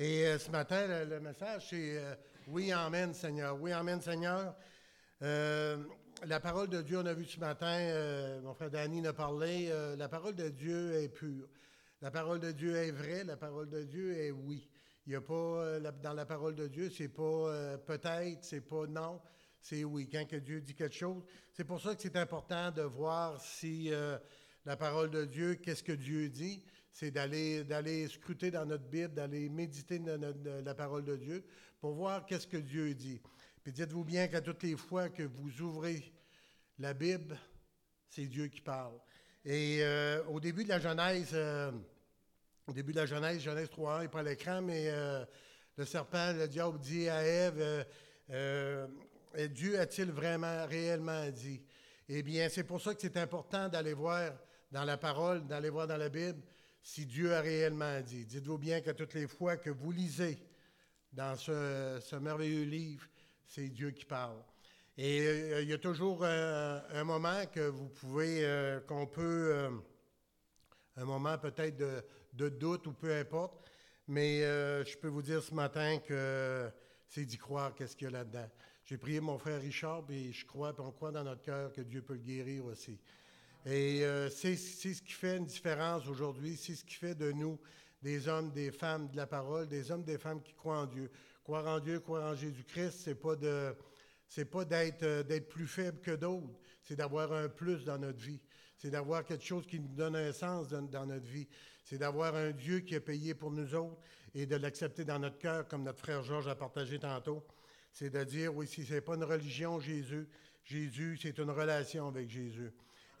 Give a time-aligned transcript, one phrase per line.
[0.00, 2.14] Et euh, ce matin, le, message, c'est euh,
[2.46, 3.60] Oui, Amen, Seigneur.
[3.60, 4.54] Oui, Amen, Seigneur.
[5.22, 5.76] Euh,
[6.24, 10.08] la parole de Dieu, on a vu ce matin, mon frère Danny a parlé, la
[10.08, 11.48] parole de Dieu est pure.
[12.00, 14.68] La parole de Dieu est vraie, la parole de Dieu est oui.
[15.06, 19.20] Il n'y a pas, dans la parole de Dieu, c'est pas peut-être, c'est pas non,
[19.60, 20.08] c'est oui.
[20.10, 23.90] Quand que Dieu dit quelque chose, c'est pour ça que c'est important de voir si
[24.64, 26.62] la parole de Dieu, qu'est-ce que Dieu dit
[26.98, 31.44] c'est d'aller, d'aller scruter dans notre Bible, d'aller méditer dans la parole de Dieu
[31.80, 33.20] pour voir qu'est-ce que Dieu dit.
[33.62, 36.12] Puis dites-vous bien qu'à toutes les fois que vous ouvrez
[36.76, 37.38] la Bible,
[38.08, 38.94] c'est Dieu qui parle.
[39.44, 41.70] Et euh, au début de la Genèse, euh,
[42.66, 45.24] au début de la Genèse, Genèse 3.1, il prend l'écran, mais euh,
[45.76, 47.86] le serpent, le diable dit à Ève,
[49.50, 51.62] Dieu a-t-il vraiment, réellement dit?
[52.08, 54.32] Eh bien, c'est pour ça que c'est important d'aller voir
[54.72, 56.42] dans la parole, d'aller voir dans la Bible,
[56.88, 58.24] si Dieu a réellement dit.
[58.24, 60.38] Dites-vous bien que toutes les fois que vous lisez
[61.12, 63.06] dans ce, merveilleux livre,
[63.46, 64.38] c'est Dieu qui parle.
[64.96, 69.68] Et euh, il y a toujours euh, un moment que vous pouvez, euh, qu'on peut,
[70.96, 73.70] un moment peut-être de, doute ou peu importe,
[74.06, 76.70] mais je peux vous dire ce matin que
[77.06, 78.48] c'est d'y croire qu'est-ce qu'il y a là-dedans.
[78.86, 81.82] J'ai prié mon frère Richard, et je crois, puis on croit dans notre cœur que
[81.82, 82.98] Dieu peut le guérir aussi.
[83.66, 87.58] Et euh, c'est ce qui fait une différence aujourd'hui, c'est ce qui fait de nous
[88.02, 91.10] des hommes, des femmes de la parole, des hommes, des femmes qui croient en Dieu.
[91.42, 93.74] Croire en Dieu, croire en Jésus-Christ, c'est pas de
[94.28, 96.46] c'est pas d'être euh, plus faible que d'autres,
[96.82, 98.40] c'est d'avoir un plus dans notre vie.
[98.76, 101.48] C'est d'avoir quelque chose qui nous donne un sens dans, notre vie.
[101.82, 103.98] C'est d'avoir un Dieu qui a payé pour nous autres
[104.34, 107.44] et de l'accepter dans notre cœur, comme notre frère Georges a partagé tantôt.
[107.90, 110.28] C'est de dire, oui, si c'est pas une religion, Jésus,
[110.62, 112.70] Jésus, c'est une relation avec Jésus.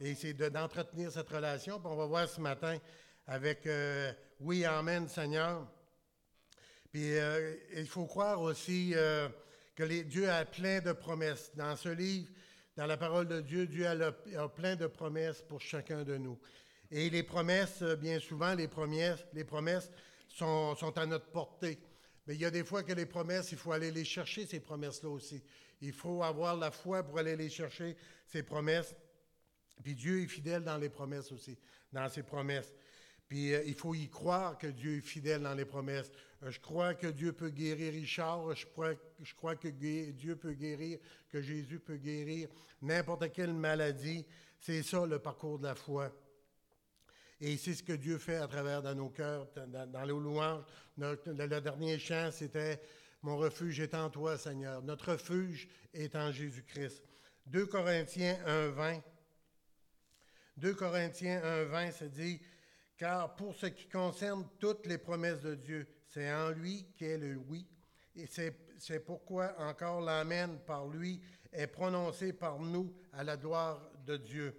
[0.00, 1.80] Et c'est d'entretenir cette relation.
[1.84, 2.78] On va voir ce matin
[3.26, 5.66] avec euh, Oui, Amen, Seigneur.
[6.92, 9.28] Puis euh, il faut croire aussi euh,
[9.74, 11.50] que Dieu a plein de promesses.
[11.56, 12.28] Dans ce livre,
[12.76, 16.38] dans la parole de Dieu, Dieu a, plein de promesses pour chacun de nous.
[16.92, 19.90] Et les promesses, bien souvent, les promesses, les promesses
[20.28, 21.80] sont à notre portée.
[22.28, 24.60] Mais il y a des fois que les promesses, il faut aller les chercher, ces
[24.60, 25.42] promesses-là aussi.
[25.80, 28.94] Il faut avoir la foi pour aller les chercher, ces promesses.
[29.82, 31.56] Puis Dieu est fidèle dans les promesses aussi,
[31.92, 32.72] dans ses promesses.
[33.28, 36.10] Puis euh, il faut y croire que Dieu est fidèle dans les promesses.
[36.42, 38.54] Euh, je crois que Dieu peut guérir Richard.
[38.54, 42.48] Je crois, que Dieu peut guérir, que Jésus peut guérir
[42.80, 44.24] n'importe quelle maladie.
[44.60, 46.10] C'est ça le parcours de la foi.
[47.40, 50.64] Et c'est ce que Dieu fait à travers dans nos cœurs, dans, dans les louanges.
[50.96, 52.80] le dernier chant, c'était
[53.22, 54.82] Mon refuge est en toi, Seigneur.
[54.82, 57.02] Notre refuge est en Jésus-Christ.
[57.46, 59.02] 2 Corinthiens 1, 20.
[60.58, 62.40] 2 Corinthiens 1, 20 se dit,
[62.96, 67.36] car pour ce qui concerne toutes les promesses de Dieu, c'est en lui qu'est le
[67.36, 67.66] oui.
[68.16, 71.20] Et c'est pourquoi encore l'Amen par lui
[71.52, 74.54] est prononcé par nous à la gloire de Dieu.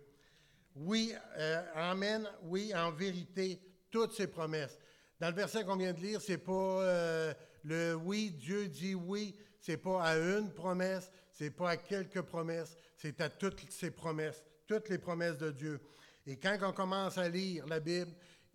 [0.76, 3.60] Oui, euh, Amen, oui, en vérité,
[3.92, 4.80] toutes ces promesses.
[5.20, 7.34] Dans le verset qu'on vient de lire, c'est pas euh,
[7.66, 12.78] le oui, Dieu dit oui, c'est pas à une promesse, c'est pas à quelques promesses,
[12.96, 15.82] c'est à toutes ces promesses toutes les promesses de Dieu.
[16.28, 18.12] Et quand on commence à lire la Bible,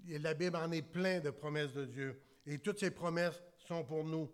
[0.06, 2.22] la Bible en est plein de promesses de Dieu.
[2.46, 4.30] Et toutes ces promesses sont pour nous.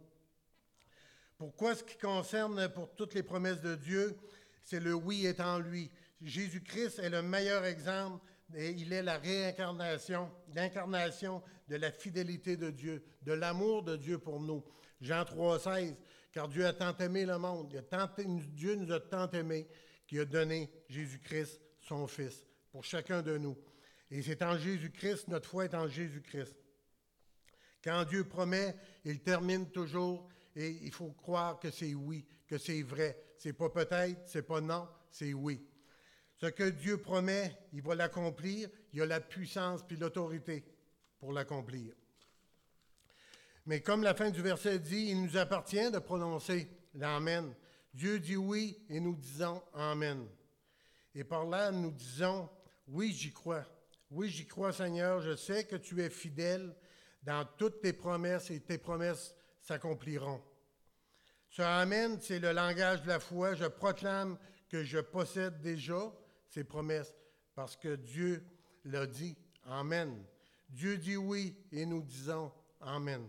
[1.39, 4.15] Pourquoi ce qui concerne pour toutes les promesses de Dieu,
[4.63, 5.91] c'est le oui est en lui.
[6.21, 8.23] Jésus-Christ est le meilleur exemple
[8.55, 14.19] et il est la réincarnation, l'incarnation de la fidélité de Dieu, de l'amour de Dieu
[14.19, 14.63] pour nous.
[15.01, 15.95] Jean 3,16,
[16.31, 17.75] car Dieu a tant aimé le monde,
[18.53, 19.67] Dieu nous a tant aimés
[20.07, 23.59] qu'il a donné Jésus-Christ son Fils, pour chacun de nous.
[24.13, 26.57] Et c'est en Jésus-Christ, notre foi est en Jésus-Christ.
[27.83, 32.83] Quand Dieu promet, il termine toujours et il faut croire que c'est oui, que c'est
[32.83, 33.21] vrai.
[33.39, 35.67] C'est pas peut-être, c'est pas non, c'est oui.
[36.37, 38.69] Ce que Dieu promet, il va l'accomplir.
[38.93, 40.65] Il a la puissance puis l'autorité
[41.19, 41.93] pour l'accomplir.
[43.67, 47.55] Mais comme la fin du verset dit, il nous appartient de prononcer l'Amen.
[47.93, 50.27] Dieu dit oui et nous disons Amen.
[51.15, 52.49] Et par là, nous disons,
[52.89, 53.65] oui, j'y crois.
[54.11, 55.21] Oui, j'y crois, Seigneur.
[55.21, 56.75] Je sais que tu es fidèle
[57.23, 60.43] dans toutes tes promesses et tes promesses s'accompliront.
[61.49, 63.55] Ce Amen, c'est le langage de la foi.
[63.55, 66.13] Je proclame que je possède déjà
[66.49, 67.15] ces promesses
[67.55, 68.45] parce que Dieu
[68.85, 69.37] l'a dit.
[69.65, 70.25] Amen.
[70.69, 73.29] Dieu dit oui et nous disons Amen.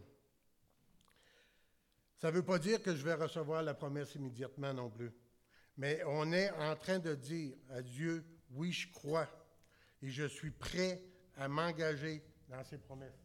[2.19, 5.11] Ça ne veut pas dire que je vais recevoir la promesse immédiatement non plus.
[5.81, 9.27] Mais on est en train de dire à Dieu, oui, je crois
[10.03, 11.01] et je suis prêt
[11.35, 13.17] à m'engager dans ses promesses.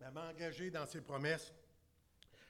[0.00, 1.52] à m'engager dans ses promesses.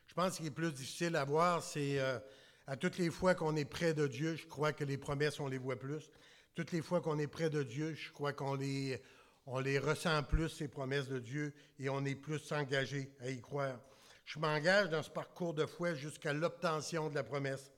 [0.07, 2.19] Je pense qu'il est plus difficile à voir, c'est euh,
[2.67, 5.49] à toutes les fois qu'on est près de Dieu, je crois que les promesses, on
[5.49, 6.11] les voit plus.
[6.55, 9.03] Toutes les fois qu'on est près de Dieu, je crois qu'on les,
[9.47, 13.41] on les ressent plus, ces promesses de Dieu, et on est plus engagé à y
[13.41, 13.81] croire.
[14.31, 17.73] Je m'engage dans ce parcours de foi jusqu'à l'obtention de la promesse.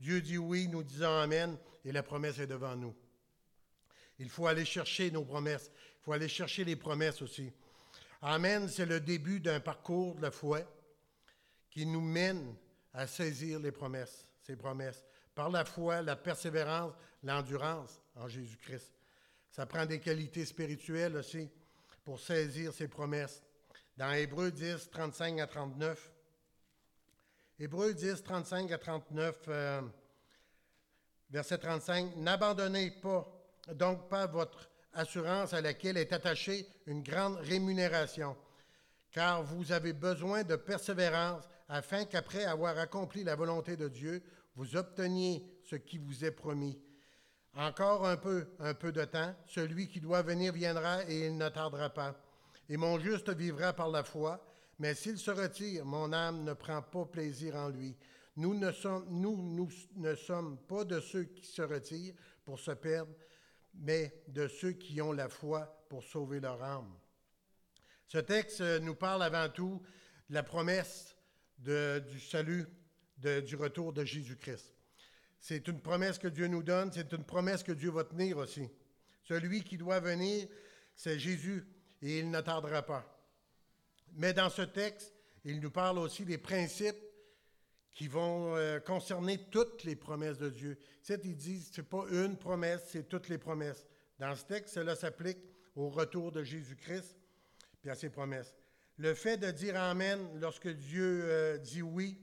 [0.00, 2.96] Dieu dit oui, nous disons Amen, et la promesse est devant nous.
[4.18, 5.70] Il faut aller chercher nos promesses.
[6.00, 7.52] Il faut aller chercher les promesses aussi.
[8.22, 10.62] Amen, c'est le début d'un parcours de la foi
[11.68, 12.56] qui nous mène
[12.94, 15.04] à saisir les promesses, ces promesses,
[15.34, 18.94] par la foi, la persévérance, l'endurance en Jésus-Christ.
[19.50, 21.50] Ça prend des qualités spirituelles aussi
[22.02, 23.42] pour saisir ces promesses.
[23.98, 26.12] Dans Hébreu 10, 35 à 39,
[27.58, 29.80] Hébreu 10, 35 à 39, euh,
[31.28, 33.26] verset 35, N'abandonnez pas,
[33.74, 38.36] donc pas votre assurance à laquelle est attachée une grande rémunération,
[39.10, 44.22] car vous avez besoin de persévérance afin qu'après avoir accompli la volonté de Dieu,
[44.54, 46.80] vous obteniez ce qui vous est promis.
[47.56, 51.48] Encore un peu, un peu de temps, celui qui doit venir viendra et il ne
[51.48, 52.27] tardera pas.
[52.68, 54.44] Et mon juste vivra par la foi,
[54.78, 57.96] mais s'il se retire, mon âme ne prend pas plaisir en lui.
[58.36, 62.70] Nous ne, sommes, nous, nous ne sommes pas de ceux qui se retirent pour se
[62.70, 63.12] perdre,
[63.74, 66.94] mais de ceux qui ont la foi pour sauver leur âme.
[68.06, 69.82] Ce texte nous parle avant tout
[70.28, 71.16] de la promesse
[71.58, 72.66] du salut,
[73.18, 74.72] du retour de Jésus-Christ.
[75.40, 78.68] C'est une promesse que Dieu nous donne, c'est une promesse que Dieu va tenir aussi.
[79.24, 80.48] Celui qui doit venir,
[80.94, 81.66] c'est Jésus,
[82.02, 83.04] et il ne tardera pas.
[84.14, 85.12] Mais dans ce texte,
[85.44, 86.96] il nous parle aussi des principes
[87.92, 90.78] qui vont euh, concerner toutes les promesses de Dieu.
[91.02, 93.86] C'est, il dit, ce n'est pas une promesse, c'est toutes les promesses.
[94.18, 95.38] Dans ce texte, cela s'applique
[95.74, 97.16] au retour de Jésus-Christ
[97.84, 98.54] et à ses promesses.
[98.98, 102.20] Le fait de dire Amen lorsque Dieu euh, dit oui,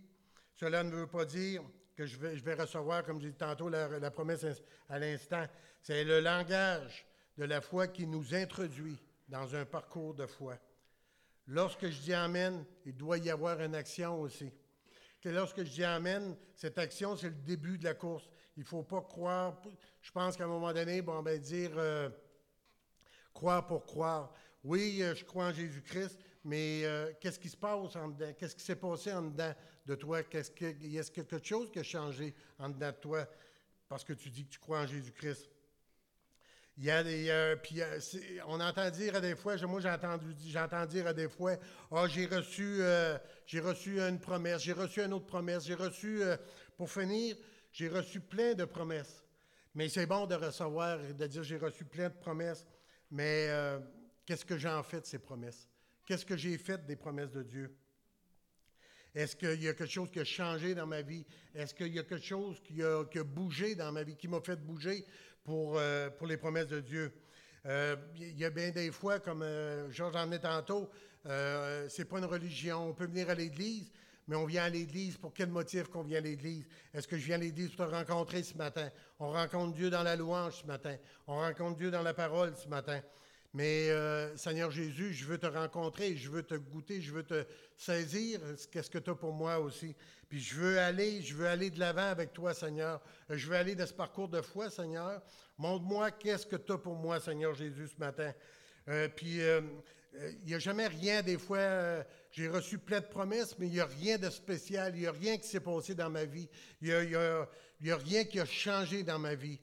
[0.53, 1.61] cela ne veut pas dire
[1.95, 4.45] que je vais, recevoir, comme j'ai dit tantôt, la, la promesse
[4.89, 5.45] à l'instant.
[5.81, 7.05] C'est le langage
[7.37, 10.57] de la foi qui nous introduit dans un parcours de foi.
[11.47, 14.51] Lorsque je dis Amen, il doit y avoir une action aussi.
[15.21, 18.27] Que lorsque je dis Amen, cette action, c'est le début de la course.
[18.57, 19.61] Il ne faut pas croire.
[20.01, 22.09] Je pense qu'à un moment donné, bon, ben, dire euh,
[23.33, 24.33] croire pour croire.
[24.63, 28.33] Oui, euh, je crois en Jésus-Christ, mais euh, qu'est-ce qui se passe en dedans?
[28.37, 29.53] Qu'est-ce qui s'est passé en dedans
[29.85, 30.23] de toi?
[30.23, 33.27] Qu'est-ce que, y quelque chose qui a changé en dedans de toi?
[33.87, 35.49] Parce que tu dis que tu crois en Jésus-Christ?
[36.77, 37.99] Il y a des, euh, euh,
[38.47, 41.55] on entend dire à des fois, moi j'entends dire à des fois,
[41.89, 46.21] ah j'ai reçu, euh, j'ai reçu une promesse, j'ai reçu une autre promesse, j'ai reçu,
[46.75, 47.37] pour finir,
[47.71, 49.23] j'ai reçu plein de promesses.
[49.73, 52.67] Mais c'est bon de recevoir et de dire j'ai reçu plein de promesses,
[53.09, 53.47] mais
[54.25, 55.69] qu'est-ce que j'en fais de ces promesses?
[56.05, 57.73] Qu'est-ce que j'ai fait des promesses de Dieu?
[59.13, 61.25] Est-ce qu'il y a quelque chose qui a changé dans ma vie?
[61.53, 64.27] Est-ce qu'il y a quelque chose qui a, qui a bougé dans ma vie, qui
[64.27, 65.05] m'a fait bouger?
[65.45, 67.13] Pour, euh, pour les promesses de Dieu.
[67.65, 70.89] Euh, il y a bien des fois, comme euh, Georges en est tantôt,
[71.25, 72.89] euh, c'est pas une religion.
[72.89, 73.91] On peut venir à l'Église,
[74.27, 76.67] mais on vient à l'Église pour quel motif qu'on vient à l'Église?
[76.93, 78.89] Est-ce que je viens à l'Église pour te rencontrer ce matin?
[79.19, 80.95] On rencontre Dieu dans la louange ce matin.
[81.27, 83.01] On rencontre Dieu dans la parole ce matin.
[83.55, 83.89] Mais
[84.35, 87.45] Seigneur Jésus, je veux te rencontrer, je veux te goûter, je veux te
[87.77, 88.41] saisir.
[88.69, 89.95] Qu'est-ce que tu as pour moi aussi?
[90.27, 93.01] Puis je veux aller, je veux aller de l'avant avec toi, Seigneur.
[93.29, 95.21] Je veux aller dans ce parcours de foi, Seigneur.
[95.57, 98.33] Montre-moi qu'est-ce que tu as pour moi, Seigneur Jésus, ce matin.
[98.87, 99.61] Euh, puis euh,
[100.15, 103.73] euh, il n'y a jamais rien, des fois, j'ai reçu plein de promesses, mais il
[103.73, 106.47] n'y a rien de spécial, il n'y a rien qui s'est passé dans ma vie.
[106.81, 107.47] Il n'y a,
[107.93, 109.59] a, rien qui a changé dans ma vie.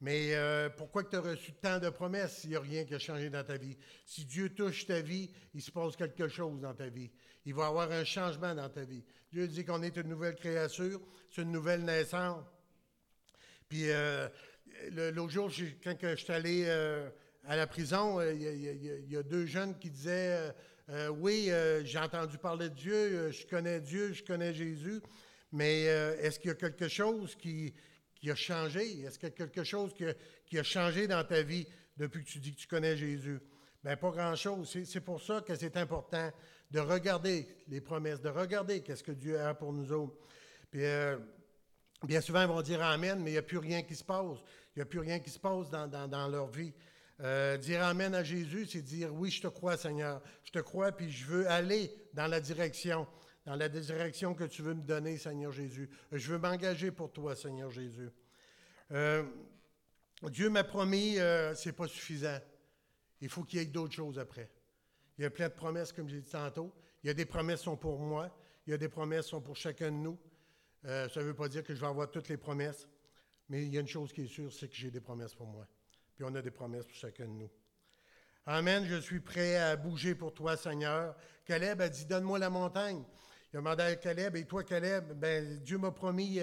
[0.00, 0.34] Mais
[0.76, 3.44] pourquoi tu as reçu tant de promesses s'il n'y a rien qui a changé dans
[3.44, 3.78] ta vie?
[4.04, 7.10] Si Dieu touche ta vie, il se passe quelque chose dans ta vie.
[7.46, 9.04] Il va y avoir un changement dans ta vie.
[9.32, 11.00] Dieu dit qu'on est une nouvelle créature,
[11.30, 12.44] c'est une nouvelle naissance.
[13.68, 14.28] Puis euh,
[14.92, 15.50] l'autre jour,
[15.82, 17.08] quand je suis allé euh,
[17.44, 20.52] à la prison, euh, il y, a deux jeunes qui disaient
[21.10, 21.50] Oui,
[21.84, 25.00] j'ai entendu parler de Dieu, je connais Dieu, je connais Jésus,
[25.52, 27.74] mais est-ce qu'il y a quelque chose qui,
[28.30, 29.00] a changé?
[29.00, 30.14] Est-ce qu'il y a quelque chose qui a,
[30.46, 33.40] qui changé dans ta vie depuis que tu dis que tu connais Jésus?
[33.84, 34.76] Bien, pas grand-chose.
[34.84, 36.32] C'est pour ça que c'est important
[36.70, 40.16] de regarder les promesses, de regarder qu'est-ce que Dieu a pour nous autres.
[40.74, 41.18] Euh,
[42.02, 44.38] bien souvent, ils vont dire Amen, mais il n'y a plus rien qui se passe.
[44.74, 46.72] Il n'y a plus rien qui se passe dans, leur vie.
[47.20, 50.20] Euh, dire Amen à Jésus, c'est dire Oui, je te crois, Seigneur.
[50.42, 53.06] Je te crois, puis je veux aller dans la direction,
[53.46, 55.88] dans la direction que tu veux me donner, Seigneur Jésus.
[56.12, 58.10] Je veux m'engager pour toi, Seigneur Jésus.
[58.90, 59.24] Euh,
[60.24, 61.16] Dieu m'a promis,
[61.54, 62.38] c'est pas suffisant.
[63.20, 64.50] Il faut qu'il y ait d'autres choses après.
[65.16, 66.74] Il y a plein de promesses, comme j'ai dit tantôt.
[67.02, 68.36] Il y a des promesses qui sont pour moi.
[68.66, 70.18] Il y a des promesses qui sont pour chacun de nous.
[70.84, 72.88] Euh, ça ne veut pas dire que je vais avoir toutes les promesses,
[73.48, 75.46] mais il y a une chose qui est sûre, c'est que j'ai des promesses pour
[75.46, 75.66] moi.
[76.14, 77.50] Puis on a des promesses pour chacun de nous.
[78.46, 81.16] Amen, je suis prêt à bouger pour toi, Seigneur.
[81.44, 83.02] Caleb a dit, donne-moi la montagne.
[83.52, 86.40] Il a demandé à Caleb, et toi, Caleb, ben, Dieu m'a promis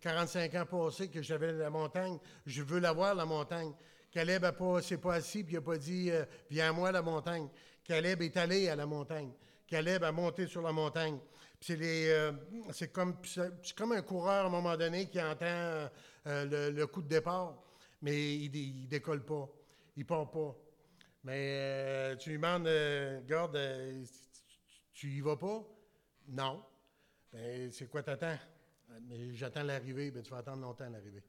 [0.00, 2.18] 45 euh, ans passés que j'avais la montagne.
[2.46, 3.72] Je veux l'avoir, la montagne.
[4.10, 6.90] Caleb ne pas, s'est pas assis, puis il n'a pas dit, euh, viens à moi,
[6.90, 7.48] la montagne.
[7.84, 9.30] Caleb est allé à la montagne.
[9.66, 11.18] Caleb a monté sur la montagne.
[11.60, 12.32] C'est, euh,
[12.72, 13.16] c'est, comme,
[13.76, 15.88] comme un coureur à un moment donné qui entend
[16.24, 17.54] le, coup de départ,
[18.00, 19.48] mais il ne décolle pas,
[19.96, 20.56] il ne part pas.
[21.24, 22.68] Mais tu lui demandes,
[23.26, 23.58] garde,
[24.92, 25.75] tu y vas pas?
[26.28, 26.64] Non.
[27.32, 28.38] Ben, c'est quoi t'attends?
[29.02, 31.22] Mais j'attends l'arrivée, ben, tu vas attendre longtemps l'arrivée.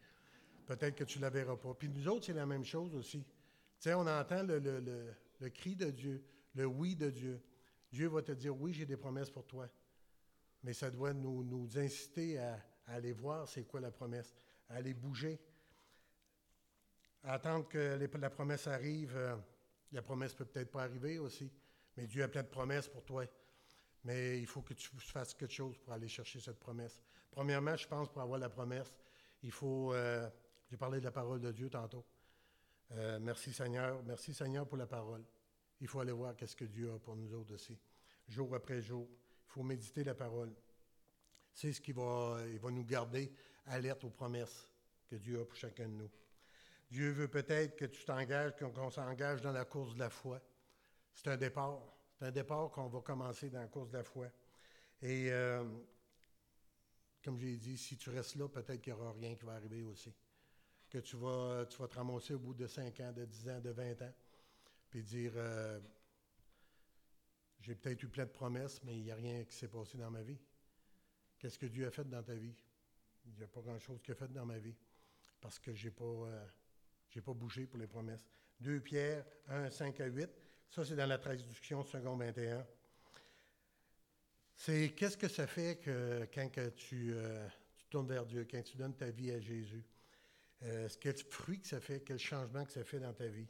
[0.65, 1.73] Peut-être que tu ne la verras pas.
[1.73, 3.19] Puis nous autres, c'est la même chose aussi.
[3.19, 3.25] Tu
[3.79, 6.23] sais, on entend le, le, le, cri de Dieu,
[6.55, 7.41] le oui de Dieu.
[7.91, 9.69] Dieu va te dire, oui, j'ai des promesses pour toi.
[10.63, 14.33] Mais ça doit nous, nous inciter à, aller voir c'est quoi la promesse,
[14.69, 15.39] à aller bouger,
[17.23, 19.15] à attendre que la promesse arrive.
[19.15, 19.35] Euh,
[19.91, 21.51] la promesse peut peut-être pas arriver aussi,
[21.95, 23.25] mais Dieu a plein de promesses pour toi.
[24.07, 27.01] Mais il faut que tu fasses quelque chose pour aller chercher cette promesse.
[27.29, 28.95] Premièrement, je pense, pour avoir la promesse,
[29.43, 29.93] il faut.
[29.93, 30.29] Euh,
[30.71, 32.05] j'ai parlé de la parole de Dieu tantôt.
[32.91, 34.01] Euh, merci Seigneur.
[34.03, 35.25] Merci Seigneur pour la parole.
[35.81, 37.77] Il faut aller voir qu'est-ce que Dieu a pour nous autres aussi.
[38.29, 40.55] Jour après jour, il faut méditer la parole.
[41.53, 43.29] C'est ce qui va, il va nous garder
[43.65, 44.69] alerte aux promesses
[45.05, 46.11] que Dieu a pour chacun de nous.
[46.89, 50.39] Dieu veut peut-être que tu t'engages, qu'on s'engage dans la course de la foi.
[51.13, 51.96] C'est un départ.
[52.17, 54.27] C'est un départ qu'on va commencer dans la course de la foi.
[55.03, 55.63] Et euh,
[57.23, 59.83] comme j'ai dit, si tu restes là, peut-être qu'il n'y aura rien qui va arriver
[59.83, 60.11] aussi.
[60.89, 63.59] Que tu vas, tu vas te ramasser au bout de 5 ans, de 10 ans,
[63.59, 64.13] de 20 ans,
[64.89, 65.79] puis dire euh,
[67.59, 70.09] J'ai peut-être eu plein de promesses, mais il n'y a rien qui s'est passé dans
[70.09, 70.39] ma vie.
[71.37, 72.55] Qu'est-ce que Dieu a fait dans ta vie?
[73.25, 74.75] Il n'y a pas grand-chose qu'il a fait dans ma vie
[75.39, 76.47] parce que je n'ai pas, euh,
[77.23, 78.25] pas bougé pour les promesses.
[78.61, 80.29] 2 Pierre 1, 5 à 8.
[80.69, 82.65] Ça, c'est dans la traduction second 21.
[84.55, 87.47] C'est qu'est-ce que ça fait que quand que tu, euh,
[87.77, 89.83] tu, tournes vers Dieu, quand tu donnes ta vie à Jésus?
[90.63, 93.47] Euh, quel fruit que ça fait, quel changement que ça fait dans ta vie?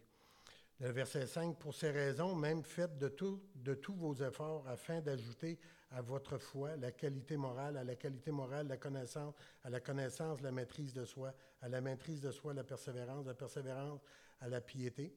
[0.79, 5.01] Le verset 5, pour ces raisons, même faites de, tout, de tous vos efforts afin
[5.01, 5.57] d'ajouter
[5.91, 9.33] à votre foi la qualité morale, à la qualité morale la connaissance,
[9.63, 13.33] à la connaissance la maîtrise de soi, à la maîtrise de soi la persévérance, la
[13.33, 14.01] persévérance
[14.41, 15.15] à la piété,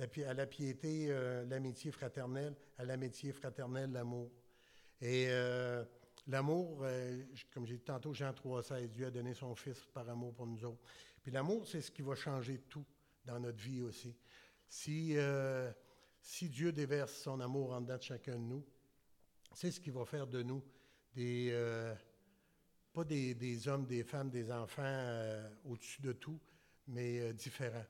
[0.00, 4.30] à la piété, euh, l'amitié fraternelle, à l'amitié fraternelle, l'amour.
[5.00, 5.84] Et euh,
[6.26, 7.22] l'amour, euh,
[7.52, 10.64] comme j'ai dit tantôt, Jean 3,16, Dieu a donné son Fils par amour pour nous
[10.64, 10.82] autres.
[11.22, 12.84] Puis l'amour, c'est ce qui va changer tout
[13.24, 14.14] dans notre vie aussi.
[14.68, 15.16] Si,
[16.20, 18.64] si Dieu déverse son amour en dedans de chacun de nous,
[19.54, 20.62] c'est ce qui va faire de nous
[21.14, 21.54] des,
[22.92, 26.40] pas des, des, hommes, des femmes, des enfants au-dessus de tout,
[26.88, 27.86] mais différents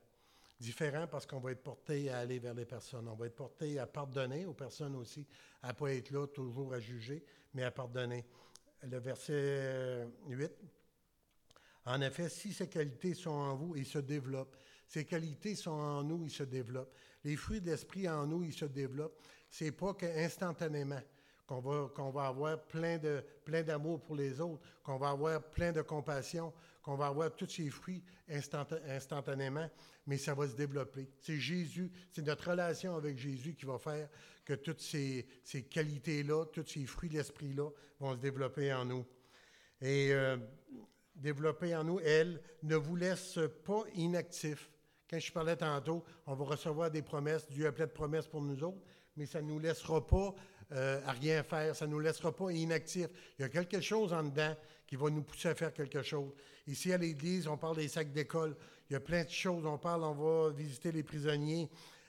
[0.65, 3.07] différent parce qu'on va être porté à aller vers les personnes.
[3.09, 5.27] On va être porté à pardonner aux personnes aussi,
[5.63, 8.25] à ne pas être là toujours à juger, mais à pardonner.
[8.83, 10.53] Le verset 8.
[11.87, 14.57] En effet, si ces qualités sont en vous, ils se développent.
[14.87, 16.95] Ces qualités sont en nous, ils se développent.
[17.25, 19.19] Les fruits de l'esprit en nous, ils se développent.
[19.51, 21.01] C'est pas qu'instantanément
[21.47, 25.73] qu'on va, va avoir plein, de, plein d'amour pour les autres, qu'on va avoir plein
[25.73, 29.69] de compassion, qu'on va avoir tous ces fruits instantanément,
[30.07, 31.09] mais ça va se développer.
[31.21, 34.09] C'est Jésus, c'est notre relation avec Jésus qui va faire
[34.45, 37.71] que toutes ces, ces qualités-là, tous ces fruits de l'esprit-là
[38.01, 39.07] vont se développer en nous.
[39.81, 40.37] Et euh,
[41.15, 44.71] développer en nous, elle, ne vous laisse pas inactifs.
[45.09, 48.43] Quand je parlais tantôt, on va recevoir des promesses, Dieu a plein de promesses pour
[48.43, 48.81] nous autres,
[49.17, 50.35] mais ça ne nous laissera pas
[50.73, 53.09] euh, à rien faire, ça ne nous laissera pas inactifs.
[53.39, 54.55] Il y a quelque chose en dedans
[54.87, 56.33] qui va nous pousser à faire quelque chose.
[56.67, 58.57] Ici, à l'Église, on parle des sacs d'école.
[58.89, 59.65] Il y a plein de choses.
[59.67, 61.69] On parle, on va visiter les prisonniers,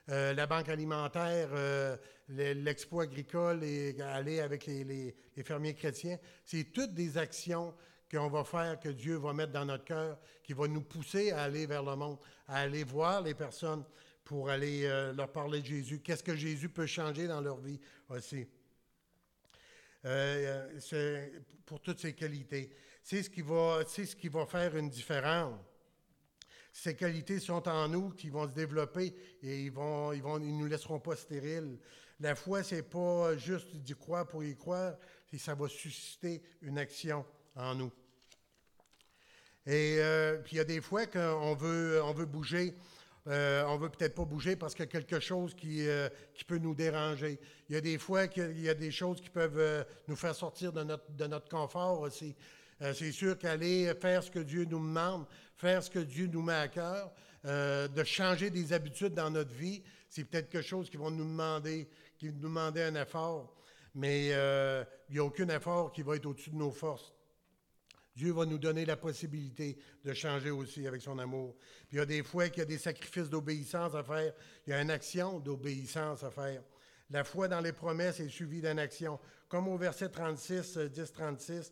[0.09, 1.97] euh, la banque alimentaire, euh,
[2.29, 6.17] l'expo agricole et aller avec les, fermiers chrétiens.
[6.43, 7.73] C'est toutes des actions
[8.11, 11.43] qu'on va faire, que Dieu va mettre dans notre cœur, qui va nous pousser à
[11.43, 13.83] aller vers le monde, à aller voir les personnes
[14.25, 15.99] pour aller euh, leur parler de Jésus.
[15.99, 17.79] Qu'est-ce que Jésus peut changer dans leur vie?
[18.09, 18.47] Aussi?
[20.03, 21.31] Euh, c'est
[21.65, 22.75] pour toutes ces qualités.
[23.03, 25.59] C'est ce, qui va, ce qui va faire une différence.
[26.73, 30.57] Ces qualités sont en nous, qui vont se développer et ils vont, ils vont, ils
[30.57, 31.77] nous laisseront pas stériles.
[32.19, 34.95] La foi, c'est pas juste d'y croire pour y croire,
[35.29, 37.91] c'est ça va susciter une action en nous.
[39.67, 42.75] Et euh, puis il y a des fois qu'on veut, on veut bouger
[43.27, 46.43] euh, on veut peut-être pas bouger parce qu'il y a quelque chose qui, euh, qui
[46.43, 47.39] peut nous déranger.
[47.69, 50.35] Il y a des fois qu'il y a des choses qui peuvent euh, nous faire
[50.35, 52.35] sortir de notre, confort aussi.
[52.79, 56.53] c'est sûr qu'aller faire ce que Dieu nous demande, faire ce que Dieu nous met
[56.53, 57.11] à cœur,
[57.43, 61.87] de changer des habitudes dans notre vie, c'est peut-être quelque chose qui va nous demander,
[62.17, 63.55] qui nous demander un effort.
[63.93, 67.14] Mais il n'y a aucun effort qui va être au-dessus de nos forces.
[68.15, 71.55] Dieu va nous donner la possibilité de changer aussi avec son amour.
[71.87, 74.33] Puis il y a des fois qu'il y a des sacrifices d'obéissance à faire.
[74.65, 76.63] Il y a une action d'obéissance à faire.
[77.09, 79.19] La foi dans les promesses est suivie d'une action.
[79.49, 81.71] Comme au verset 36, 10, 36,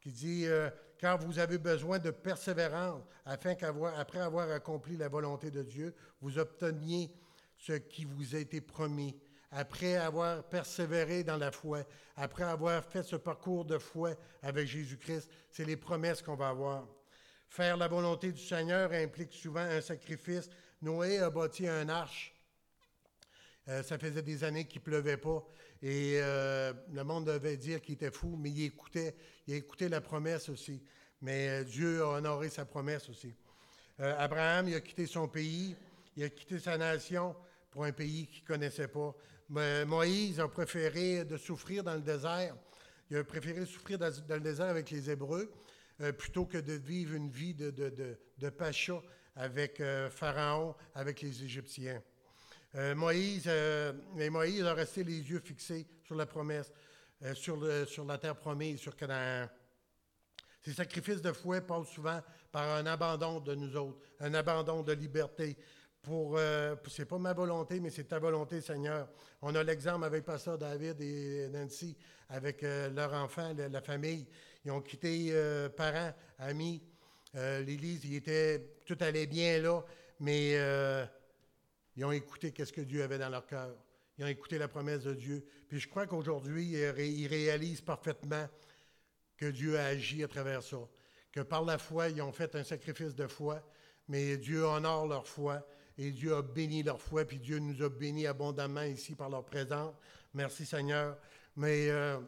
[0.00, 5.50] qui dit euh, Car vous avez besoin de persévérance, afin qu'après avoir accompli la volonté
[5.50, 7.12] de Dieu, vous obteniez
[7.56, 9.14] ce qui vous a été promis
[9.52, 11.84] après avoir persévéré dans la foi,
[12.16, 16.86] après avoir fait ce parcours de foi avec Jésus-Christ, c'est les promesses qu'on va avoir.
[17.48, 20.48] Faire la volonté du Seigneur implique souvent un sacrifice.
[20.80, 22.34] Noé a bâti un arche.
[23.68, 25.44] Euh, ça faisait des années qu'il pleuvait pas.
[25.82, 29.14] Et euh, le monde devait dire qu'il était fou, mais il écoutait.
[29.46, 30.82] Il écoutait la promesse aussi.
[31.20, 33.34] Mais euh, Dieu a honoré sa promesse aussi.
[33.98, 35.76] Abraham, il a quitté son pays,
[36.16, 37.36] il a quitté sa nation
[37.70, 39.14] pour un pays qu'il ne connaissait pas.
[39.52, 42.56] Moïse a préféré souffrir dans le désert.
[43.10, 45.52] Il a préféré souffrir dans, le désert avec les Hébreux
[46.00, 49.02] euh, plutôt que de vivre une vie de, de, pacha
[49.36, 52.02] avec euh, Pharaon, avec les Égyptiens.
[52.76, 56.72] Euh, Moïse, a resté les yeux fixés sur la promesse,
[57.34, 59.48] sur, sur la terre promise, sur Canaan.
[60.62, 64.92] Ces sacrifices de foi passent souvent par un abandon de nous autres, un abandon de
[64.92, 65.58] liberté,
[66.02, 69.08] pour, euh, c'est pas ma volonté, mais c'est ta volonté, Seigneur.
[69.40, 71.96] On a l'exemple avec Pasteur David et Nancy,
[72.28, 74.26] avec euh, leur enfant, la, famille.
[74.64, 76.82] Ils ont quitté euh, parents, amis.
[77.34, 79.82] L'Église, ils étaient, tout allait bien là,
[80.20, 80.50] mais
[81.96, 83.74] ils ont écouté qu'est-ce que Dieu avait dans leur cœur.
[84.18, 85.42] Ils ont écouté la promesse de Dieu.
[85.66, 88.46] Puis je crois qu'aujourd'hui, ils réalisent parfaitement
[89.38, 90.76] que Dieu a agi à travers ça.
[91.32, 93.66] Que par la foi, ils ont fait un sacrifice de foi,
[94.08, 95.66] mais Dieu honore leur foi
[95.98, 99.44] et Dieu a béni leur foi, puis Dieu nous a bénis abondamment ici par leur
[99.44, 99.94] présence.
[100.34, 101.18] Merci Seigneur.
[101.56, 102.18] Mais euh,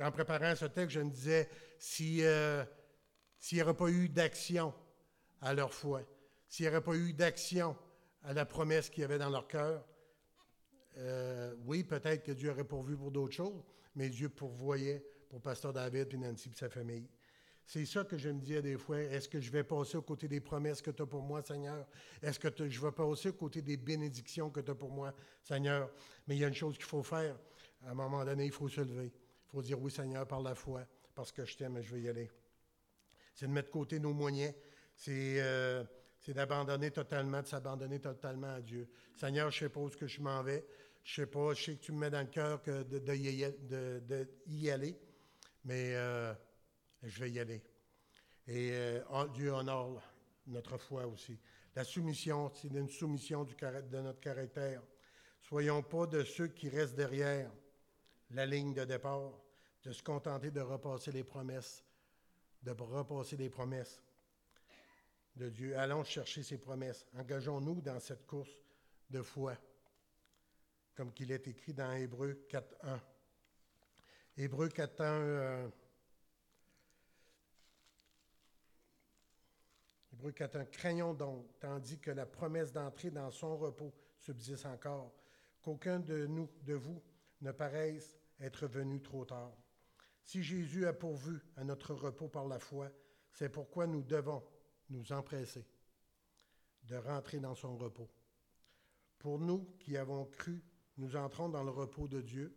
[0.00, 2.64] en préparant ce texte, je me disais, si, euh,
[3.38, 4.74] s'il n'y aurait pas eu d'action
[5.40, 6.02] à leur foi,
[6.46, 7.76] s'il n'y aurait pas eu d'action
[8.22, 9.84] à la promesse qu'il y avait dans leur cœur,
[10.98, 15.72] euh, oui, peut-être que Dieu aurait pourvu pour d'autres choses, mais Dieu pourvoyait pour Pasteur
[15.72, 17.08] David et Nancy et sa famille.
[17.72, 18.98] C'est ça que je me disais des fois.
[18.98, 21.86] Est-ce que je vais passer aux côtés des promesses que tu as pour moi, Seigneur?
[22.20, 25.88] Est-ce que je vais passer aux côtés des bénédictions que tu as pour moi, Seigneur?
[26.26, 27.38] Mais il y a une chose qu'il faut faire.
[27.86, 29.12] À un moment donné, il faut se lever.
[29.12, 32.00] Il faut dire oui, Seigneur, par la foi, parce que je t'aime et je vais
[32.00, 32.28] y aller.
[33.36, 34.52] C'est de mettre de côté nos moyens.
[35.06, 35.84] Euh,
[36.18, 38.88] c'est d'abandonner totalement, de s'abandonner totalement à Dieu.
[39.14, 40.66] Seigneur, je sais pas où que je m'en vais.
[41.04, 44.70] Je ne sais pas, je sais que tu me mets dans le cœur de, de,
[44.72, 44.98] aller.
[45.64, 46.34] Mais euh,
[47.02, 47.62] je vais y aller.
[48.46, 50.02] Et euh, Dieu honore
[50.46, 51.38] notre foi aussi.
[51.74, 54.82] La soumission, c'est une soumission de notre caractère.
[55.40, 57.50] Soyons pas de ceux qui restent derrière
[58.30, 59.32] la ligne de départ,
[59.84, 61.84] de se contenter de repasser les promesses,
[62.62, 64.02] de repasser les promesses
[65.36, 65.76] de Dieu.
[65.78, 67.06] Allons chercher ses promesses.
[67.16, 68.50] Engageons-nous dans cette course
[69.08, 69.56] de foi,
[70.94, 72.98] comme qu'il est écrit dans Hébreu 4.1.
[74.36, 75.70] Hébreu 4.1.
[80.20, 85.14] Hébreu 4, craignons donc, tandis que la promesse d'entrer dans son repos subsiste encore,
[85.62, 87.02] qu'aucun de nous, de vous,
[87.40, 89.56] ne paraisse être venu trop tard.
[90.26, 92.90] Si Jésus a pourvu à notre repos par la foi,
[93.32, 94.44] c'est pourquoi nous devons
[94.90, 95.64] nous empresser
[96.82, 98.10] de rentrer dans son repos.
[99.18, 100.62] Pour nous qui avons cru,
[100.98, 102.54] nous entrons dans le repos de Dieu.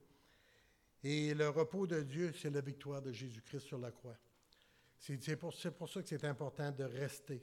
[1.02, 4.18] Et le repos de Dieu, c'est la victoire de Jésus-Christ sur la croix.
[4.98, 7.42] C'est pour, ça que c'est important de rester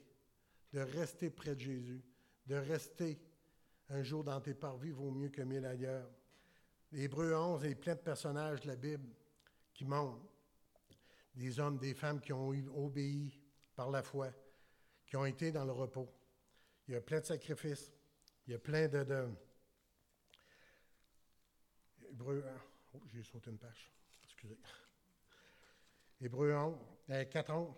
[0.73, 2.03] de rester près de Jésus,
[2.45, 3.19] de rester
[3.89, 6.09] un jour dans tes parvis vaut mieux que mille ailleurs.
[6.91, 9.09] L'Hébreu 11 est plein de personnages de la Bible
[9.73, 10.21] qui montrent
[11.35, 13.39] des hommes, des femmes qui ont obéi
[13.75, 14.29] par la foi,
[15.05, 16.09] qui ont été dans le repos.
[16.87, 17.91] Il y a plein de sacrifices.
[18.47, 19.03] Il y a plein de.
[19.03, 19.29] de...
[22.09, 22.43] Hébreu.
[22.93, 23.91] Oh, j'ai sauté une page.
[24.23, 24.57] Excusez.
[26.19, 26.77] Hébreu 11,
[27.29, 27.73] 4 11.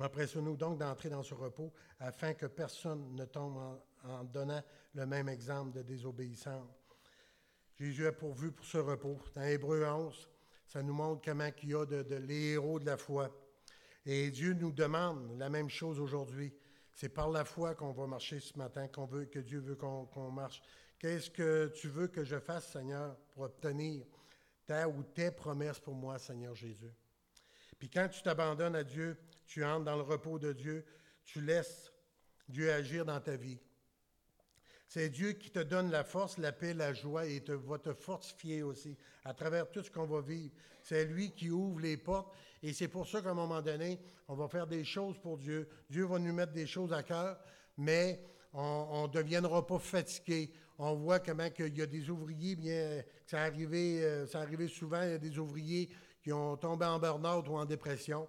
[0.00, 4.62] Empressons-nous donc d'entrer dans ce repos afin que personne ne tombe en, donnant
[4.94, 6.68] le même exemple de désobéissance?
[7.76, 9.18] Jésus a pourvu pour ce repos.
[9.34, 10.28] Dans Hébreu 11,
[10.66, 13.28] ça nous montre comment il y a de, les héros de la foi.
[14.06, 16.52] Et Dieu nous demande la même chose aujourd'hui.
[16.94, 20.30] C'est par la foi qu'on va marcher ce matin, qu'on veut, que Dieu veut qu'on
[20.30, 20.62] marche.
[20.98, 24.04] Qu'est-ce que tu veux que je fasse, Seigneur, pour obtenir
[24.66, 26.92] ta ou tes promesses pour moi, Seigneur Jésus?
[27.78, 29.16] Puis quand tu t'abandonnes à Dieu,
[29.48, 30.84] tu entres dans le repos de Dieu,
[31.24, 31.90] tu laisses
[32.48, 33.58] Dieu agir dans ta vie.
[34.86, 37.92] C'est Dieu qui te donne la force, la paix, la joie et te, va te
[37.92, 40.54] fortifier aussi à travers tout ce qu'on va vivre.
[40.82, 44.34] C'est lui qui ouvre les portes et c'est pour ça qu'à un moment donné, on
[44.34, 45.68] va faire des choses pour Dieu.
[45.90, 47.38] Dieu va nous mettre des choses à cœur,
[47.76, 50.52] mais on ne deviendra pas fatigué.
[50.78, 55.02] On voit comment qu'il y a des ouvriers, bien, ça arrivé, euh, ça arrivé souvent,
[55.02, 55.88] il y a des ouvriers
[56.22, 58.28] qui ont tombé en burn-out ou en dépression,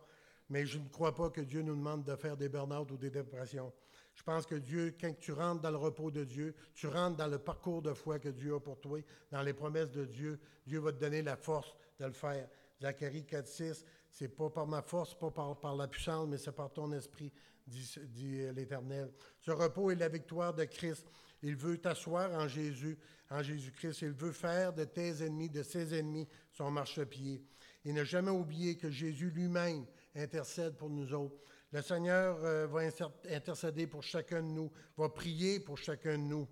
[0.50, 3.10] mais je ne crois pas que Dieu nous demande de faire des burn-out ou des
[3.10, 3.72] dépressions.
[4.16, 7.28] Je pense que Dieu, quand tu rentres dans le repos de Dieu, tu rentres dans
[7.28, 9.00] le parcours de foi que Dieu a pour toi,
[9.32, 12.50] dans les promesses de Dieu, Dieu va te donner la force de le faire.
[12.82, 16.92] Zacharie 4.6, c'est pas par ma force, pas par, la puissance, mais c'est par ton
[16.92, 17.32] esprit,
[17.68, 19.12] dit, dit l'Éternel.
[19.40, 21.06] Ce repos est la victoire de Christ.
[21.42, 22.98] Il veut t'asseoir en Jésus,
[23.30, 24.02] en Jésus-Christ.
[24.02, 27.42] Il veut faire de tes ennemis, de ses ennemis, son marchepied.
[27.86, 31.36] Il n'a jamais oublié que Jésus lui-même intercède pour nous autres.
[31.72, 32.82] Le Seigneur euh, va
[33.30, 36.48] intercéder pour chacun de nous, va prier pour chacun de nous.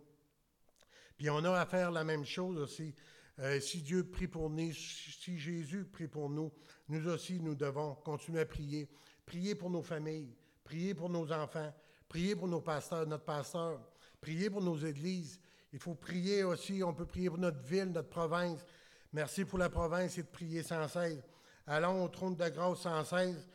[1.18, 2.94] Puis on a à faire la même chose aussi.
[3.40, 6.52] Euh, si Dieu prie pour nous, si Jésus prie pour nous,
[6.90, 8.88] nous aussi, nous devons continuer à prier.
[9.26, 11.74] Prier pour nos familles, prier pour nos enfants,
[12.08, 13.80] prier pour nos pasteurs, notre pasteur,
[14.22, 15.40] prier pour nos églises.
[15.74, 18.66] Il faut prier aussi, on peut prier pour notre ville, notre province.
[19.14, 21.20] Merci pour la province et de prier sans cesse.
[21.68, 23.46] Allons au trône de grâce sans cesse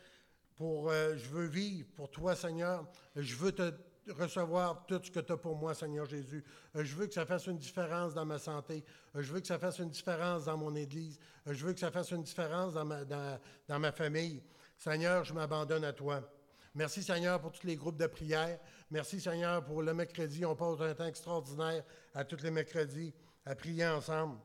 [0.55, 2.85] pour euh, je veux vivre pour toi, Seigneur.
[3.15, 3.73] Je veux te
[4.11, 6.43] recevoir tout ce que tu as pour moi, Seigneur Jésus.
[6.75, 8.83] Euh, je veux que ça fasse une différence dans ma santé.
[9.15, 11.17] Euh, je veux que ça fasse une différence dans mon Église.
[11.47, 14.43] Je veux que ça fasse une différence dans ma, dans, ma famille.
[14.77, 16.21] Seigneur, je m'abandonne à toi.
[16.75, 18.59] Merci, Seigneur, pour tous les groupes de prière.
[18.91, 20.45] Merci, Seigneur, pour le mercredi.
[20.45, 23.11] On passe un temps extraordinaire à tous les mercredis
[23.43, 24.37] à prier ensemble.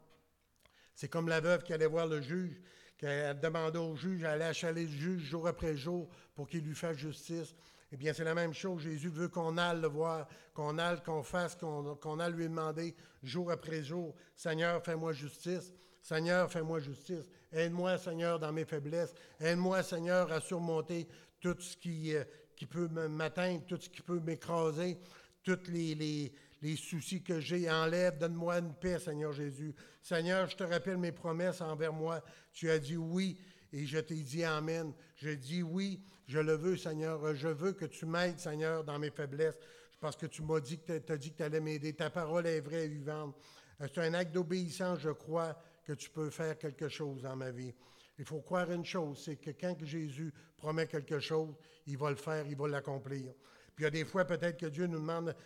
[0.95, 2.61] C'est comme la veuve qui allait voir le juge
[2.99, 6.75] qu'elle demandait au juge, elle allait achaler le juge jour après jour pour qu'il lui
[6.75, 7.55] fasse justice.
[7.91, 8.83] Eh bien, c'est la même chose.
[8.83, 13.51] Jésus veut qu'on aille le voir, qu'on aille, qu'on fasse, qu'on aille lui demander jour
[13.51, 15.73] après jour, Seigneur, fais-moi justice.
[16.03, 17.31] Seigneur, fais-moi justice.
[17.53, 19.15] Aide-moi, Seigneur, dans mes faiblesses.
[19.41, 21.09] Aide-moi, Seigneur, à surmonter
[21.41, 22.25] tout ce qui, euh,
[22.69, 24.99] peut m'atteindre, tout ce qui peut m'écraser,
[25.43, 27.71] tous les, les, les soucis que j'ai.
[27.71, 29.75] Enlève, donne-moi une paix, Seigneur Jésus.
[30.03, 32.23] Seigneur, je te rappelle mes promesses envers moi.
[32.53, 33.39] Tu as dit oui
[33.73, 34.93] et je t'ai dit Amen.
[35.17, 37.35] Je dis oui, je le veux, Seigneur.
[37.35, 39.59] Je veux que tu m'aides, Seigneur, dans mes faiblesses,
[40.01, 41.93] parce que tu m'as dit que tu dit que allais m'aider.
[41.93, 43.37] Ta parole est vraie et vivante.
[43.81, 47.51] Euh, c'est un acte d'obéissance, je crois que tu peux faire quelque chose dans ma
[47.51, 47.73] vie.
[48.19, 51.55] Il faut croire une chose, c'est que quand Jésus promet quelque chose,
[51.87, 53.33] il va le faire, il va l'accomplir.
[53.79, 55.37] Puis il y a des fois, peut-être que Dieu nous demande,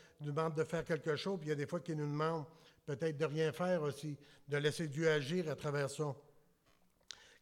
[0.56, 2.46] de faire quelque chose, puis il y a des fois qu'il nous demande
[2.86, 4.16] peut-être de rien faire aussi,
[4.48, 6.16] de laisser Dieu agir à travers ça.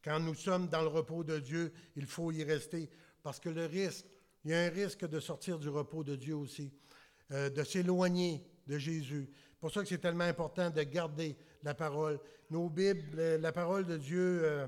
[0.03, 2.91] Quand nous sommes dans le repos de Dieu, il faut y rester,
[3.23, 4.05] parce que le risque,
[4.45, 6.73] il y a un risque de sortir du repos de Dieu aussi,
[7.31, 9.31] euh, de s'éloigner de Jésus.
[9.33, 12.19] C'est pour ça que c'est tellement important de garder la parole.
[12.51, 14.67] Nos Bibles, la parole de Dieu, euh,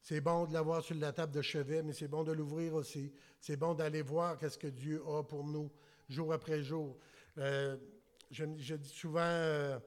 [0.00, 3.12] c'est bon de l'avoir sur la table de chevet, mais c'est bon de l'ouvrir aussi.
[3.40, 5.70] C'est bon d'aller voir qu'est-ce que Dieu a pour nous
[6.08, 6.96] jour après jour.
[7.38, 7.76] Euh,
[8.30, 9.78] je, dis souvent, euh,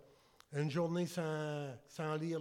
[0.54, 2.40] une journée sans, lire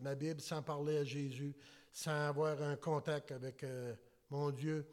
[0.00, 1.54] ma Bible, sans parler à Jésus,
[1.92, 3.94] sans avoir un contact avec euh,
[4.30, 4.86] mon Dieu,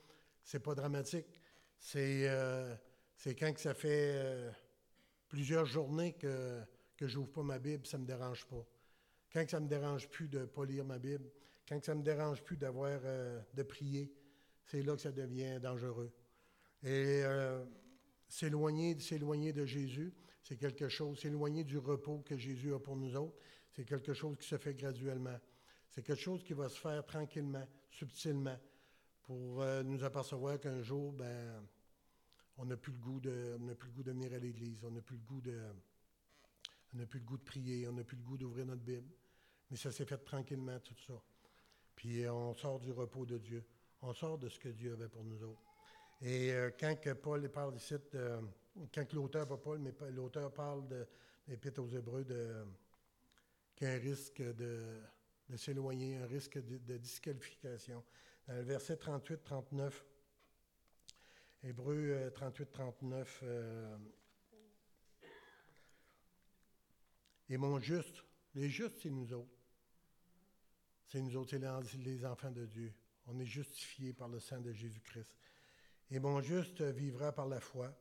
[0.43, 1.41] c'est pas dramatique.
[1.79, 2.27] C'est
[3.39, 4.51] quand que ça fait
[5.27, 6.61] plusieurs journées que,
[6.99, 8.63] je n'ouvre pas ma Bible, ça ne me dérange pas.
[9.33, 11.31] Quand que ça ne me dérange plus de ne pas lire ma Bible,
[11.71, 14.11] quand ça ne me dérange plus d'avoir euh, de prier,
[14.65, 16.11] c'est là que ça devient dangereux.
[16.83, 17.63] Et euh,
[18.27, 23.15] s'éloigner, s'éloigner de Jésus, c'est quelque chose, s'éloigner du repos que Jésus a pour nous
[23.15, 23.37] autres,
[23.71, 25.39] c'est quelque chose qui se fait graduellement.
[25.89, 28.59] C'est quelque chose qui va se faire tranquillement, subtilement,
[29.23, 31.65] pour euh, nous apercevoir qu'un jour, ben,
[32.57, 34.91] on n'a plus le goût de, on plus le goût de venir à l'Église, on
[34.91, 35.57] n'a plus le goût de,
[36.93, 39.07] on n'a plus le goût de prier, on n'a plus le goût d'ouvrir notre Bible.
[39.69, 41.13] Mais ça s'est fait tranquillement, tout ça.
[42.01, 43.63] Puis euh, on sort du repos de Dieu.
[44.01, 45.61] On sort de ce que Dieu avait pour nous autres.
[46.23, 47.93] Et euh, quand que Paul parle ici,
[48.91, 51.05] quand l'auteur, pas Paul, mais l'auteur parle de
[51.47, 52.65] l'Épître aux Hébreux, de,
[53.75, 54.99] qu'il y a un risque de,
[55.55, 58.03] s'éloigner, un risque de, disqualification.
[58.47, 59.91] Dans le verset 38-39,
[61.65, 63.97] Hébreux 38-39, euh,
[67.47, 68.23] et mon juste,
[68.55, 69.60] les justes, c'est nous autres.
[71.11, 71.57] C'est nous autres,
[71.97, 72.93] les enfants de Dieu.
[73.27, 75.35] On est justifiés par le sang de Jésus-Christ.
[76.09, 77.93] Et mon juste vivra par la foi.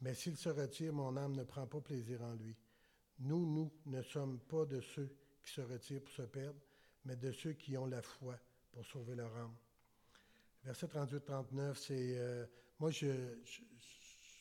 [0.00, 2.56] Mais s'il se retire, mon âme ne prend pas plaisir en lui.
[3.18, 6.58] Nous, nous ne sommes pas de ceux qui se retirent pour se perdre,
[7.04, 8.38] mais de ceux qui ont la foi
[8.72, 9.54] pour sauver leur âme.
[10.64, 12.16] Verset 38-39, c'est...
[12.16, 12.46] Euh,
[12.80, 13.08] moi, je,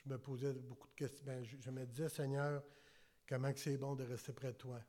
[0.05, 1.25] me posais beaucoup de questions.
[1.25, 2.63] Ben, je, me disais, Seigneur,
[3.27, 4.79] comment c'est bon de rester près de toi,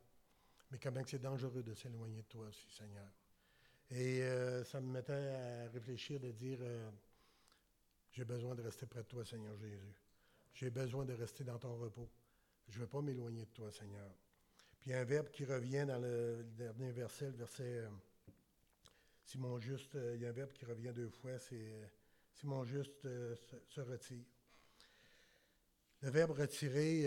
[0.70, 3.10] mais comment c'est dangereux de s'éloigner de toi aussi, Seigneur.
[3.90, 6.90] Et euh, ça me mettait à réfléchir, de dire, euh,
[8.12, 9.94] j'ai besoin de rester près de toi, Seigneur Jésus.
[10.54, 12.08] J'ai besoin de rester dans ton repos.
[12.68, 14.10] Je ne veux pas m'éloigner de toi, Seigneur.
[14.80, 17.84] Puis il y a un verbe qui revient dans le dernier verset, le verset
[19.24, 21.90] Simon Juste, il y a un verbe qui revient deux fois, c'est
[22.32, 24.24] Simon Juste se, retire.
[26.02, 27.04] Le verbe retirer,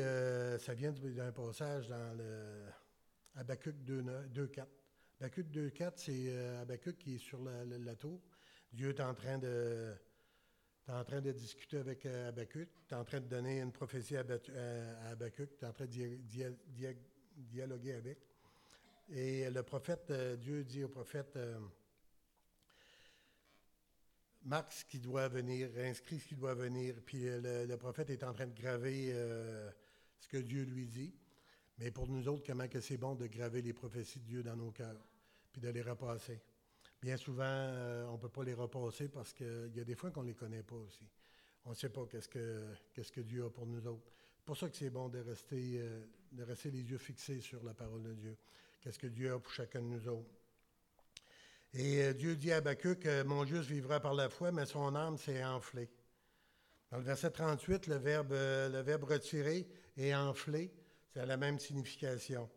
[0.59, 2.65] ça vient d'un passage dans le
[3.35, 4.65] Habakkuk 2.4.
[5.19, 6.29] Habakkuk 2.4, c'est
[6.61, 8.21] Habakkuk qui est sur la, tour.
[8.71, 9.95] Dieu est en train de,
[11.31, 14.21] discuter avec Habakkuk, tu es en train de donner une prophétie à
[15.09, 16.55] Habakkuk, tu es en train de
[17.37, 18.19] dialoguer avec.
[19.09, 21.37] Et le prophète, Dieu dit au prophète,
[24.47, 26.95] marque ce qui doit venir, inscrit ce qui doit venir.
[27.05, 29.69] Puis le, prophète est en train de graver euh,
[30.19, 31.13] ce que Dieu lui dit.
[31.77, 34.55] Mais pour nous autres, comment que c'est bon de graver les prophéties de Dieu dans
[34.55, 35.05] nos cœurs,
[35.51, 36.41] puis de les repasser?
[37.01, 40.09] Bien souvent, euh, on ne peut pas les repasser parce qu'il y a des fois
[40.09, 41.07] qu'on ne les connaît pas aussi.
[41.65, 44.11] On ne sait pas qu'est-ce que, qu'est-ce que Dieu a pour nous autres.
[44.37, 45.99] C'est pour ça que c'est bon de rester, euh,
[46.31, 48.37] de rester les yeux fixés sur la parole de Dieu.
[48.81, 50.29] Qu'est-ce que Dieu a pour chacun de nous autres.
[51.75, 54.95] Et euh, Dieu dit à Habakkuk, que mon juste vivra par la foi, mais son
[54.95, 55.89] âme s'est enflée.
[56.89, 60.15] Dans le verset 38, le verbe, le verbe retirer et
[61.17, 62.49] enfler, c'est la même signification.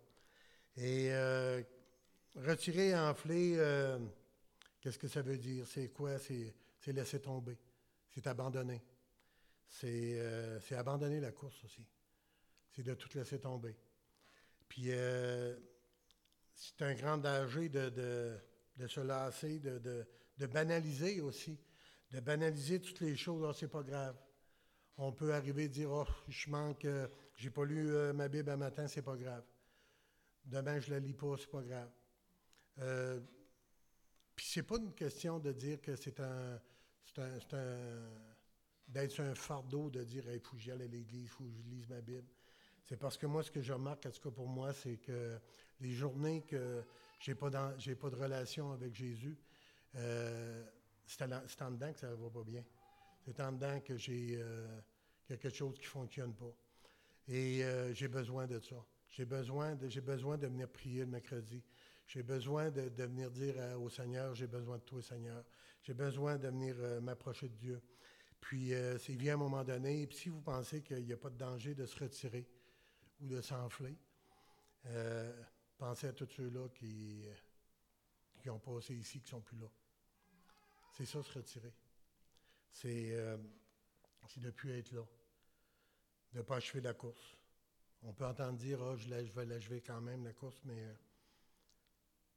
[0.77, 1.63] Et euh,
[2.37, 3.57] retirer et enfler,
[4.81, 5.67] qu'est-ce que ça veut dire?
[5.67, 6.19] C'est quoi?
[6.19, 6.55] C'est,
[6.93, 7.59] laisser tomber.
[8.09, 8.83] C'est abandonner.
[9.69, 10.21] C'est,
[10.73, 11.87] abandonner la course aussi.
[12.71, 13.77] C'est de tout laisser tomber.
[14.69, 14.91] Puis,
[16.55, 18.41] c'est un grand danger de
[18.81, 20.07] de se lasser, de,
[20.47, 21.59] banaliser aussi,
[22.11, 23.45] de banaliser toutes les choses.
[23.47, 24.17] Oh, c'est pas grave.
[24.97, 27.07] On peut arriver à dire Oh, je manque, euh,
[27.41, 29.43] j'ai pas lu euh, ma Bible un matin, c'est pas grave.
[30.45, 31.91] Demain, je la lis pas, c'est pas grave.
[32.81, 33.19] Euh,
[34.37, 36.61] puis c'est pas une question de dire que c'est un,
[37.03, 38.11] c'est un,
[38.87, 41.63] d'être un fardeau de dire il faut que j'aille à l'église, il faut que je
[41.63, 42.29] lise ma Bible.
[42.85, 45.39] C'est parce que moi, ce que je remarque, en tout cas pour moi, c'est que
[45.81, 46.85] les journées que
[47.21, 49.39] j'ai pas, pas de relation avec Jésus,
[49.95, 50.63] euh,
[51.07, 52.65] c'est en dedans que ça ne va pas bien.
[53.25, 54.79] C'est en dedans que j'ai euh,
[55.25, 56.55] quelque chose qui ne fonctionne pas.
[57.29, 58.77] Et euh, j'ai besoin de ça.
[59.09, 61.63] J'ai besoin de, j'ai besoin de venir prier le mercredi.
[62.07, 65.45] J'ai besoin de, venir dire au Seigneur, j'ai besoin de toi, Seigneur.
[65.83, 67.81] J'ai besoin de venir m'approcher de Dieu.
[68.41, 71.31] Puis, il vient un moment donné, et puis si vous pensez qu'il n'y a pas
[71.31, 72.49] de danger de se retirer
[73.21, 73.97] ou de s'enfler,
[75.81, 77.25] Pensez à tous ceux-là qui,
[78.43, 79.67] qui ont passé ici, qui ne sont plus là.
[80.93, 81.73] C'est ça, se retirer.
[82.71, 83.39] C'est euh,
[84.37, 85.03] de ne plus être là,
[86.33, 87.37] de ne pas achever la course.
[88.03, 90.95] On peut entendre dire, oh, je, vais l'achever quand même, la course, mais euh,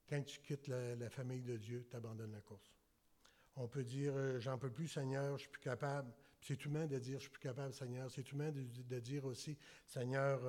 [0.10, 2.74] quand tu quittes la, famille de Dieu, tu abandonnes la course.
[3.56, 6.12] On peut dire, euh, j'en peux plus, Seigneur, je suis plus capable.
[6.42, 8.12] C'est humain de dire, je suis plus capable, Seigneur.
[8.12, 10.42] C'est humain de, de, dire aussi, Seigneur,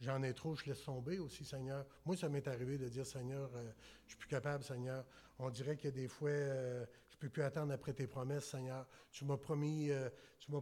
[0.00, 1.86] J'en ai trop, je laisse tomber aussi, Seigneur.
[2.04, 3.72] Moi, ça m'est arrivé de dire, Seigneur, je euh,
[4.04, 5.04] je suis plus capable, Seigneur.
[5.38, 6.84] On dirait qu'il y a des fois, euh,
[7.18, 8.86] je ne peux plus attendre après tes promesses, Seigneur.
[9.10, 10.10] Tu m'as promis, euh,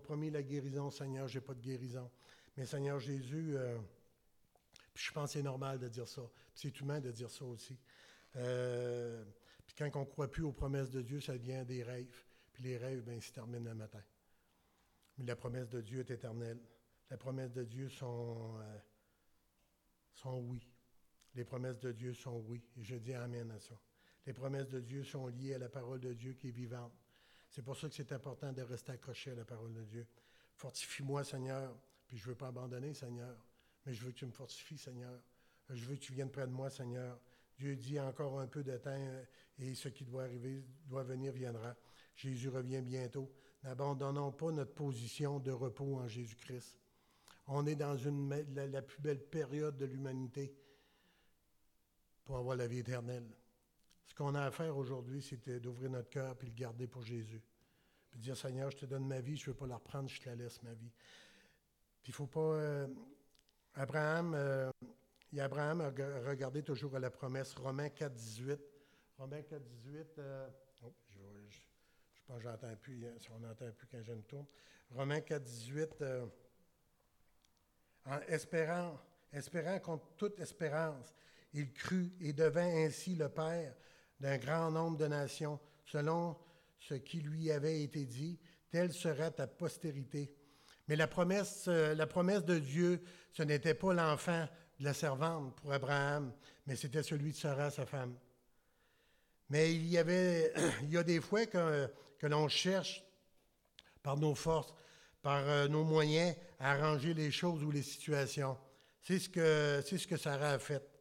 [0.02, 2.08] promis la guérison, Seigneur, je n'ai pas de guérison.
[2.56, 3.56] Mais Seigneur Jésus,
[4.94, 6.22] je pense que c'est normal de dire ça.
[6.54, 7.76] C'est humain de dire ça aussi.
[8.32, 12.24] puis quand on ne croit plus aux promesses de Dieu, ça devient des rêves.
[12.52, 14.02] Puis les rêves, ben, ils se terminent le matin.
[15.18, 16.60] Mais la promesse de Dieu est éternelle.
[17.10, 18.60] La promesse de Dieu sont
[20.14, 20.66] sont oui.
[21.34, 22.62] Les promesses de Dieu sont oui.
[22.76, 23.74] Et je dis Amen à ça.
[24.26, 26.92] Les promesses de Dieu sont liées à la parole de Dieu qui est vivante.
[27.50, 30.06] C'est pour ça que c'est important de rester accroché à la parole de Dieu.
[30.54, 31.76] Fortifie-moi, Seigneur.
[32.06, 33.36] Puis je ne veux pas abandonner, Seigneur.
[33.84, 35.20] Mais je veux que tu me fortifies, Seigneur.
[35.70, 37.18] Je veux que tu viennes près de moi, Seigneur.
[37.56, 38.98] Dieu dit encore un peu de temps
[39.58, 41.76] et ce qui doit arriver, doit venir, viendra.
[42.16, 43.30] Jésus revient bientôt.
[43.62, 46.78] N'abandonnons pas notre position de repos en Jésus-Christ.
[47.46, 47.96] On est dans
[48.54, 50.54] la, plus belle période de l'humanité
[52.24, 53.28] pour avoir la vie éternelle.
[54.06, 57.42] Ce qu'on a à faire aujourd'hui, c'est d'ouvrir notre cœur et le garder pour Jésus.
[58.10, 60.20] Puis dire, Seigneur, je te donne ma vie, je ne veux pas la reprendre, je
[60.20, 60.92] te la laisse, ma vie.
[62.02, 62.40] Puis il ne faut pas...
[62.40, 62.86] Euh,
[63.74, 64.70] Abraham, euh,
[65.36, 65.90] Abraham a
[66.28, 68.60] regardé toujours à la promesse, Romains 4, 18.
[69.18, 70.18] Romains 4, 18...
[70.18, 70.48] Euh,
[70.84, 74.46] oh, je, je, pense que j'entends plus, hein, on n'entend plus quand je me tourne.
[74.90, 76.04] Romains 4, 18...
[78.06, 79.00] en espérant,
[79.32, 81.12] espérant contre toute espérance.
[81.52, 83.74] Il crut et devint ainsi le père
[84.20, 86.36] d'un grand nombre de nations, selon
[86.78, 88.38] ce qui lui avait été dit,
[88.70, 90.34] telle sera ta postérité.
[90.88, 94.46] Mais la promesse, euh, la promesse de Dieu, ce n'était pas l'enfant
[94.78, 96.32] de la servante pour Abraham,
[96.66, 98.14] mais c'était celui de Sarah, sa femme.
[99.48, 103.04] Mais il y avait, il y a des fois que, que l'on cherche
[104.02, 104.74] par nos forces,
[105.22, 108.58] par euh, nos moyens, à arranger les choses ou les situations.
[109.00, 110.93] C'est ce que, c'est ce que Sarah a fait.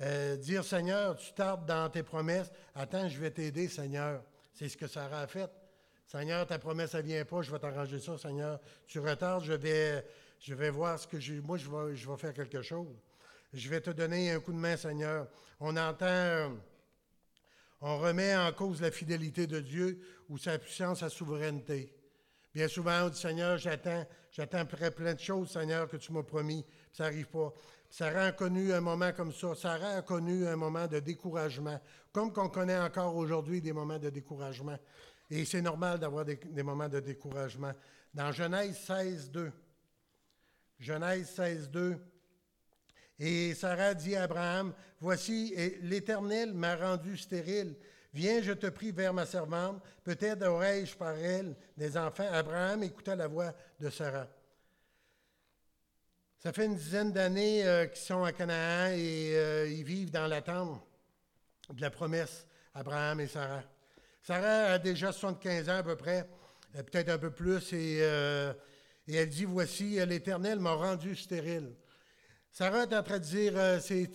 [0.00, 4.22] Euh, dire Seigneur, tu tardes dans tes promesses, attends, je vais t'aider, Seigneur.
[4.54, 5.50] C'est ce que Sarah a fait.
[6.06, 8.60] Seigneur, ta promesse, elle vient pas, je vais t'arranger ça, Seigneur.
[8.86, 10.04] Tu retardes, je vais,
[10.38, 11.40] je vais voir ce que j'ai.
[11.40, 12.96] Moi, je vais, je vais faire quelque chose.
[13.52, 15.26] Je vais te donner un coup de main, Seigneur.
[15.58, 16.56] On entend,
[17.80, 21.92] on remet en cause la fidélité de Dieu ou sa puissance, sa souveraineté.
[22.54, 26.64] Bien souvent, on dit, Seigneur, j'attends, j'attends plein de choses, Seigneur, que tu m'as promis.
[26.92, 27.52] ça n'arrive pas.
[27.90, 29.54] Sarah a connu un moment comme ça.
[29.54, 31.80] Sarah a connu un moment de découragement,
[32.12, 34.78] comme qu'on connaît encore aujourd'hui des moments de découragement.
[35.30, 37.72] Et c'est normal d'avoir des, moments de découragement.
[38.14, 39.52] Dans Genèse 16, 2,
[40.78, 41.96] Genèse 16, 2,
[43.20, 47.74] et Sarah dit à Abraham, Voici, l'Éternel m'a rendu stérile.
[48.14, 49.82] Viens, je te prie, vers ma servante.
[50.02, 52.28] Peut-être aurai-je par elle des enfants.
[52.32, 54.28] Abraham écouta la voix de Sarah.
[56.38, 60.28] Ça fait une dizaine d'années euh, qu'ils sont à Canaan et euh, ils vivent dans
[60.28, 60.80] l'attente
[61.72, 63.64] de la promesse, Abraham et Sarah.
[64.22, 66.28] Sarah a déjà 75 ans à peu près,
[66.76, 71.74] euh, peut-être un peu plus, et, elle dit, voici, l'Éternel m'a rendu stérile.
[72.52, 74.08] Sarah est en train de dire, c'est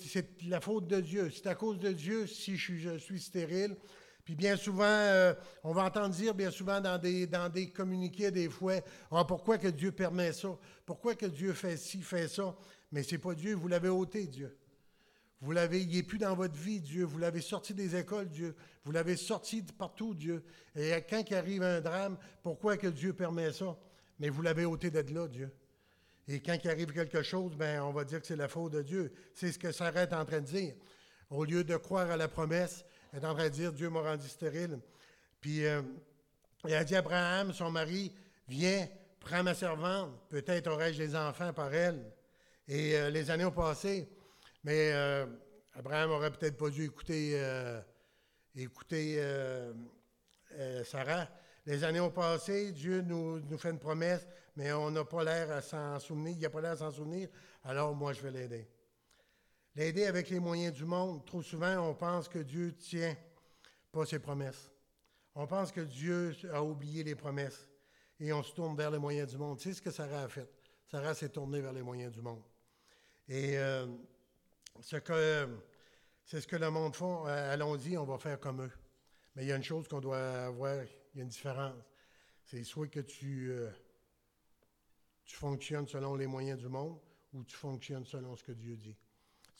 [0.47, 1.29] la faute de Dieu.
[1.29, 3.75] C'est à cause de Dieu si je suis stérile.
[4.23, 5.33] Puis bien souvent, euh,
[5.63, 8.75] on va entendre dire bien souvent dans des, communiqués des fois,
[9.11, 10.57] ah, pourquoi que Dieu permet ça?
[10.85, 12.55] Pourquoi que Dieu fait ci, fait ça?
[12.91, 14.57] Mais c'est pas Dieu, vous l'avez ôté, Dieu.
[15.43, 17.03] Vous l'avez, il plus dans votre vie, Dieu.
[17.03, 18.55] Vous l'avez sorti des écoles, Dieu.
[18.85, 20.41] Vous l'avez sorti de partout, Dieu.
[20.73, 23.77] Et quand il arrive un drame, pourquoi que Dieu permet ça?
[24.19, 25.51] Mais vous l'avez ôté d'être là, Dieu.
[26.29, 28.81] Et quand il arrive quelque chose, ben, on va dire que c'est la faute de
[28.83, 29.11] Dieu.
[29.33, 30.75] C'est ce que Sarah est en train de dire.
[31.29, 34.01] Au lieu de croire à la promesse, elle est en train de dire Dieu m'a
[34.01, 34.79] rendu stérile.
[35.39, 35.81] Puis euh,
[36.65, 38.11] elle a dit à Abraham, son mari,
[38.47, 38.87] viens,
[39.19, 42.11] prends ma servante, peut-être aurai-je des enfants par elle.
[42.67, 44.09] Et euh, les années ont passé,
[44.63, 45.25] mais euh,
[45.73, 47.81] Abraham aurait peut-être pas dû écouter, euh,
[48.55, 49.21] écouter
[50.85, 51.27] Sarah.
[51.65, 55.51] Les années ont passé, Dieu nous, nous fait une promesse, mais on n'a pas l'air
[55.51, 57.29] à s'en souvenir, il n'a pas l'air à s'en souvenir,
[57.63, 58.67] alors moi je vais l'aider.
[59.75, 61.25] L'aider avec les moyens du monde.
[61.25, 63.15] Trop souvent, on pense que Dieu tient
[63.91, 64.71] pas ses promesses.
[65.35, 67.67] On pense que Dieu a oublié les promesses
[68.19, 69.59] et on se tourne vers les moyens du monde.
[69.59, 70.47] C'est ce que Sarah a fait.
[70.89, 72.43] Sarah s'est tournée vers les moyens du monde.
[73.27, 73.87] Et euh,
[74.79, 77.25] c'est ce que le monde font.
[77.25, 78.71] Allons-y, on va faire comme eux.
[79.35, 80.83] Mais il y a une chose qu'on doit avoir,
[81.13, 81.75] il y a une différence.
[82.43, 83.71] C'est soit que tu, euh,
[85.25, 86.99] tu fonctionnes selon les moyens du monde
[87.33, 88.95] ou tu fonctionnes selon ce que Dieu dit,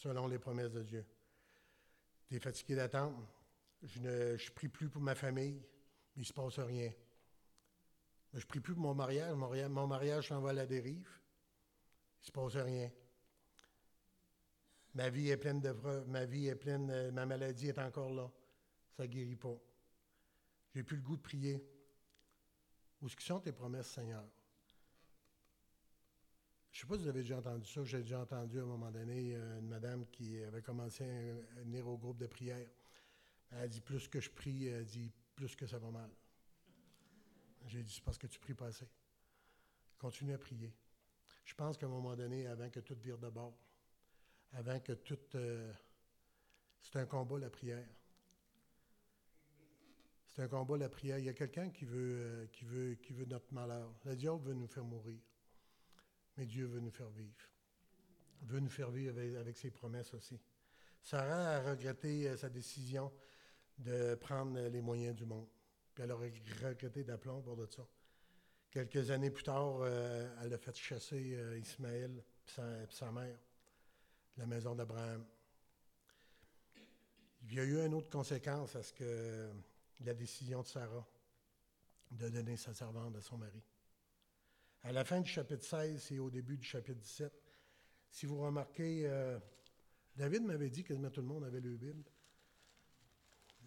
[0.03, 1.05] selon les promesses de Dieu.
[2.27, 3.25] Tu es fatigué d'attendre.
[3.81, 5.61] Je ne je prie plus pour ma famille,
[6.15, 6.91] mais il ne se passe rien.
[8.33, 9.33] Je ne prie plus pour mon mariage.
[9.33, 11.07] Mon, mariage s'en va à la dérive.
[11.07, 12.91] Il ne se passe rien.
[14.93, 15.71] Ma vie est pleine de
[16.07, 18.29] ma vie est pleine, euh, ma maladie est encore là.
[18.95, 19.57] Ça ne guérit pas.
[20.75, 21.65] J'ai plus le goût de prier.
[23.01, 24.23] Où sont tes promesses, Seigneur?
[26.73, 27.83] Je ne sais pas si vous avez déjà entendu ça.
[27.83, 31.87] J'ai déjà entendu à un moment donné euh, une madame qui avait commencé à venir
[31.87, 32.67] au groupe de prière.
[33.51, 36.09] Elle a dit Plus que je prie, elle dit Plus que ça va mal.
[37.67, 38.87] J'ai dit C'est parce que tu pries pas assez.
[39.99, 40.73] Continue à prier.
[41.45, 43.55] Je pense qu'à un moment donné, avant que tout vire de bord,
[44.53, 45.19] avant que tout.
[45.35, 45.71] Euh,
[46.81, 47.87] c'est un combat, la prière.
[50.27, 51.19] C'est un combat, la prière.
[51.19, 53.93] Il y a quelqu'un qui veut, euh, qui, veut, qui veut notre malheur.
[54.05, 55.19] Le diable veut nous faire mourir.
[56.37, 57.49] Mais Dieu veut nous faire vivre.
[58.41, 60.39] Il veut nous faire vivre avec, ses promesses aussi.
[61.01, 63.11] Sarah a regretté euh, sa décision
[63.77, 65.47] de prendre les moyens du monde.
[65.93, 67.85] Puis elle a regretté d'aplomb pour de ça.
[68.71, 73.37] Quelques années plus tard, euh, elle a fait chasser euh, Ismaël et sa, sa, mère
[74.37, 75.25] la maison d'Abraham.
[77.43, 79.51] Il y a eu une autre conséquence à ce que
[80.01, 81.05] la décision de Sarah
[82.11, 83.61] de donner sa servante à son mari.
[84.85, 87.31] À la fin du chapitre 16 et au début du chapitre 17,
[88.09, 89.39] si vous remarquez, euh,
[90.13, 92.03] David m'avait dit que tout le monde avait le Bible.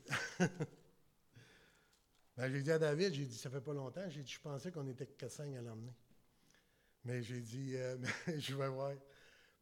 [2.36, 4.70] ben, j'ai dit à David, j'ai dit, ça fait pas longtemps, j'ai dit, je pensais
[4.70, 5.94] qu'on était que 5 à l'emmener.
[7.04, 7.96] Mais j'ai dit, euh,
[8.36, 8.92] je vais voir.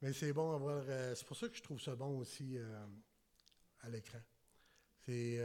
[0.03, 0.85] Mais c'est bon à voir.
[0.89, 2.59] Euh, c'est pour ça que je trouve ça bon aussi
[3.81, 4.19] à l'écran.
[5.07, 5.39] Mais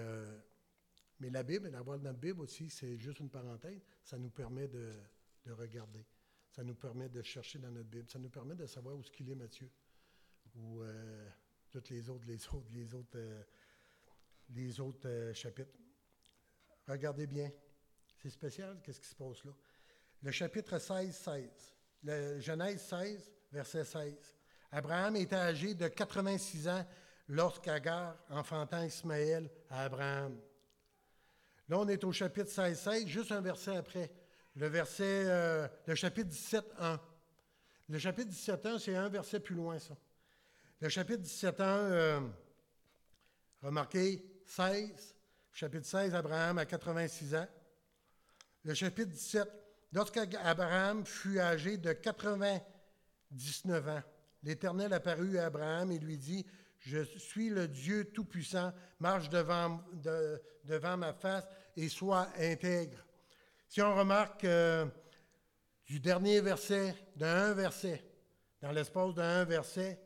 [1.29, 3.79] la Bible, d'avoir notre Bible aussi, c'est juste une parenthèse.
[4.03, 4.95] Ça nous permet de,
[5.45, 6.05] de, regarder.
[6.49, 8.09] Ça nous permet de chercher dans notre Bible.
[8.09, 9.69] Ça nous permet de savoir où ce qu'il est, Matthieu.
[10.55, 10.81] Ou
[11.69, 13.45] toutes les autres, les autres, les autres,
[14.49, 15.77] les autres chapitres.
[16.87, 17.51] Regardez bien.
[18.21, 19.51] C'est spécial, qu'est-ce qui se passe là?
[20.21, 21.75] Le chapitre 16, 16.
[22.03, 24.35] Le Genèse 16, verset 16.
[24.71, 26.85] Abraham était âgé de 86 ans
[27.27, 30.39] lorsqu'Agar enfanta Ismaël à Abraham.
[31.69, 34.11] Là, on est au chapitre 16, 16, juste un verset après.
[34.59, 36.99] Le verset, euh, le chapitre 17, 1.
[37.87, 39.95] Le chapitre 17, 1, c'est un verset plus loin, ça.
[40.81, 42.19] Le chapitre 17, 1, euh,
[43.61, 45.15] remarquez, 16,
[45.53, 47.47] chapitre 16, Abraham a 86 ans.
[48.65, 49.47] Le chapitre 17,
[49.93, 54.03] lorsqu'Abraham fut âgé de 99 ans,
[54.43, 56.45] l'Éternel apparut à Abraham et lui dit,
[56.79, 59.81] Je suis le Dieu Tout-Puissant, marche devant,
[60.65, 61.47] devant ma face
[61.77, 63.05] et sois intègre.
[63.69, 64.87] Si on remarque euh,
[65.85, 68.03] du dernier verset, d'un verset,
[68.59, 70.01] dans l'espace d'un verset,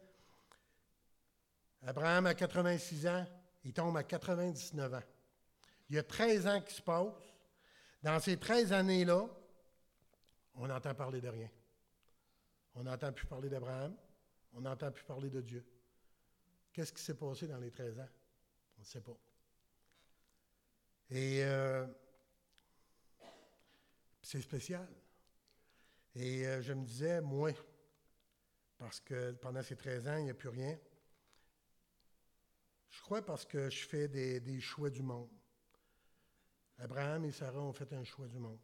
[1.81, 3.25] Abraham a 86 ans,
[3.63, 5.03] il tombe à 99 ans.
[5.89, 7.13] Il y a 13 ans qui se passent.
[8.01, 9.29] Dans ces 13 années-là,
[10.55, 11.49] on n'entend parler de rien.
[12.75, 13.95] On n'entend plus parler d'Abraham.
[14.51, 15.65] On n'entend plus parler de Dieu.
[16.73, 18.09] Qu'est-ce qui s'est passé dans les 13 ans?
[18.77, 19.17] On ne sait pas.
[21.11, 21.87] Et euh,
[24.23, 24.87] c'est spécial.
[26.15, 27.51] Et euh, je me disais, moi,
[28.79, 30.79] parce que pendant ces 13 ans, il n'y a plus rien.
[32.89, 35.29] Je crois parce que je fais des choix du monde.
[36.79, 38.59] Abraham et Sarah ont fait un choix du monde.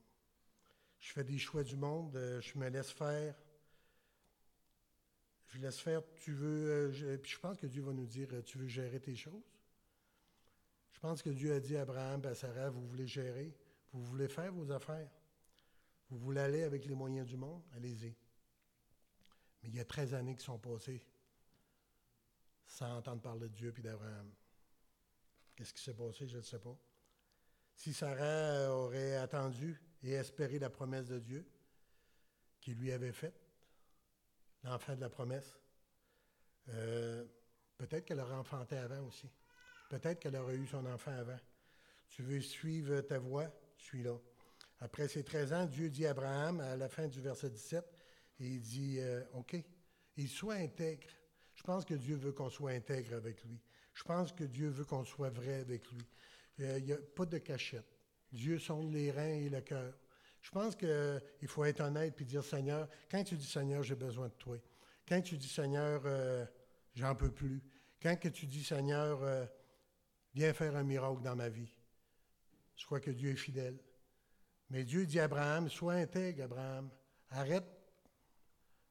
[1.00, 3.36] Je fais des choix du monde, euh, je me laisse faire.
[5.48, 6.70] Je laisse faire, tu veux.
[6.70, 9.50] Euh, je, puis je pense que Dieu va nous dire tu veux gérer tes choses.
[10.92, 13.56] Je pense que Dieu a dit à Abraham à Sarah vous voulez gérer,
[13.94, 15.10] vous voulez faire vos affaires.
[16.10, 18.16] Vous voulez aller avec les moyens du monde, allez-y.
[19.62, 21.06] Mais il y a 13 années qui sont passées
[22.66, 24.32] sans entendre parler de Dieu et d'Abraham.
[25.56, 26.78] Qu'est-ce qui s'est passé, je ne sais pas.
[27.76, 31.46] Si Sarah aurait attendu et espéré la promesse de Dieu
[32.62, 33.40] qu'il lui avait faite,
[34.64, 35.58] l'enfant de la promesse,
[36.70, 37.26] euh,
[37.78, 39.30] peut-être qu'elle aurait enfanté avant aussi.
[39.90, 41.40] Peut-être qu'elle aurait eu son enfant avant.
[42.10, 43.48] Tu veux suivre ta voie,
[43.78, 44.18] suis là.
[44.82, 47.84] Après ces 13 ans, Dieu dit à Abraham, à la fin du verset 17,
[48.40, 49.56] et il dit, euh, OK,
[50.16, 51.08] il soit intègre.
[51.56, 53.60] Je pense que Dieu veut qu'on soit intègre avec lui.
[53.94, 56.06] Je pense que Dieu veut qu'on soit vrai avec lui.
[56.62, 57.98] Euh, il n'y a pas de cachette.
[58.32, 59.94] Dieu sonde les reins et le cœur.
[60.42, 64.28] Je pense qu'il faut être honnête et dire Seigneur, quand tu dis Seigneur, j'ai besoin
[64.28, 64.58] de toi.
[65.08, 66.46] Quand tu dis Seigneur, euh,
[66.96, 67.62] j'en peux plus.
[68.02, 69.46] Quand que tu dis Seigneur, euh,
[70.34, 71.74] viens faire un miracle dans ma vie.
[72.76, 73.78] Je crois que Dieu est fidèle.
[74.70, 76.90] Mais Dieu dit à Abraham, sois intègre, Abraham.
[77.30, 77.66] Arrête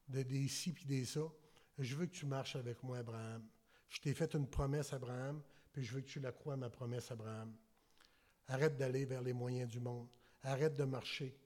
[0.08, 1.22] de des ci puis des ça.
[1.78, 3.46] Je veux que tu marches avec moi, Abraham.
[3.88, 5.42] Je t'ai fait une promesse, Abraham
[5.82, 7.54] je veux que tu la crois, ma promesse, Abraham.
[8.48, 10.08] Arrête d'aller vers les moyens du monde.
[10.42, 11.36] Arrête de marcher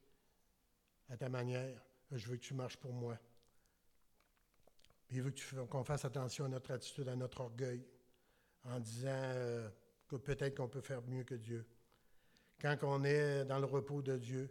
[1.08, 1.82] à ta manière.
[2.10, 3.18] Je veux que tu marches pour moi.
[5.08, 5.34] Puis il veut
[5.66, 7.84] qu'on fasse attention à notre attitude, à notre orgueil,
[8.64, 9.68] en disant euh,
[10.08, 11.66] que peut-être qu'on peut faire mieux que Dieu.
[12.60, 14.50] Quand on est dans le repos de Dieu,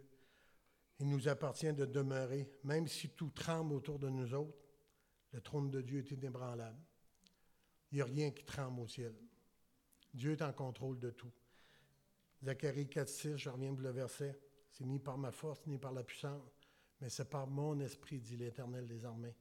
[0.98, 4.58] il nous appartient de demeurer, même si tout tremble autour de nous autres,
[5.32, 6.78] le trône de Dieu est inébranlable.
[7.90, 9.14] Il n'y a rien qui tremble au ciel.
[10.14, 11.32] Dieu est en contrôle de tout.
[12.44, 14.38] Zacharie 4,6, je reviens pour le verset.
[14.70, 16.42] C'est ni par ma force, ni par la puissance,
[17.00, 19.34] mais c'est par mon esprit, dit l'Éternel des armées.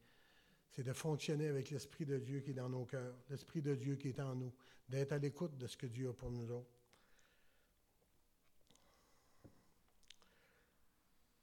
[0.70, 3.96] C'est de fonctionner avec l'Esprit de Dieu qui est dans nos cœurs, l'Esprit de Dieu
[3.96, 4.54] qui est en nous,
[4.88, 6.81] d'être à l'écoute de ce que Dieu a pour nous autres.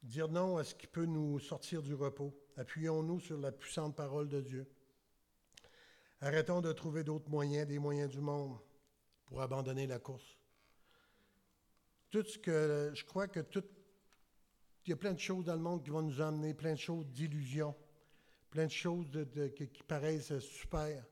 [0.09, 2.35] Dire non à ce qui peut nous sortir du repos.
[2.57, 4.67] Appuyons-nous sur la puissante parole de Dieu.
[6.23, 8.59] Arrêtons de trouver d'autres moyens, des moyens du monde
[9.27, 10.39] pour abandonner la course.
[12.09, 13.63] Tout ce que je crois que tout,
[14.87, 16.79] il y a plein de choses dans le monde qui vont nous amener, plein de
[16.79, 17.77] choses d'illusions,
[18.49, 19.07] plein de choses
[19.55, 21.05] qui, paraissent super,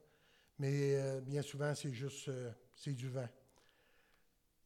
[0.59, 3.29] mais euh, bien souvent c'est juste euh, c'est du vent.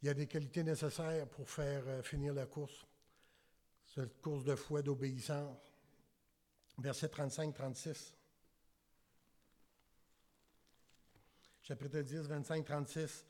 [0.02, 2.86] Il y a des qualités nécessaires pour faire euh, finir la course.
[3.94, 5.58] Cette course de foi, d'obéissance.
[6.78, 8.14] Verset 35-36.
[11.62, 13.24] Chapitre 10, 25-36.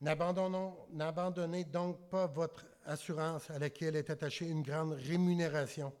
[0.00, 5.92] N'abandonnez donc pas votre assurance à laquelle est attachée une grande rémunération,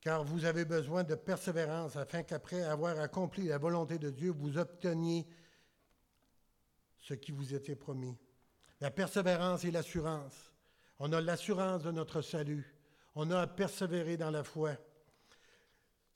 [0.00, 4.58] car vous avez besoin de persévérance afin qu'après avoir accompli la volonté de Dieu, vous
[4.58, 5.26] obteniez
[6.98, 8.16] ce qui vous était promis.
[8.80, 10.52] La persévérance et l'assurance.
[10.98, 12.74] On a l'assurance de notre salut.
[13.14, 14.72] On a à persévérer dans la foi.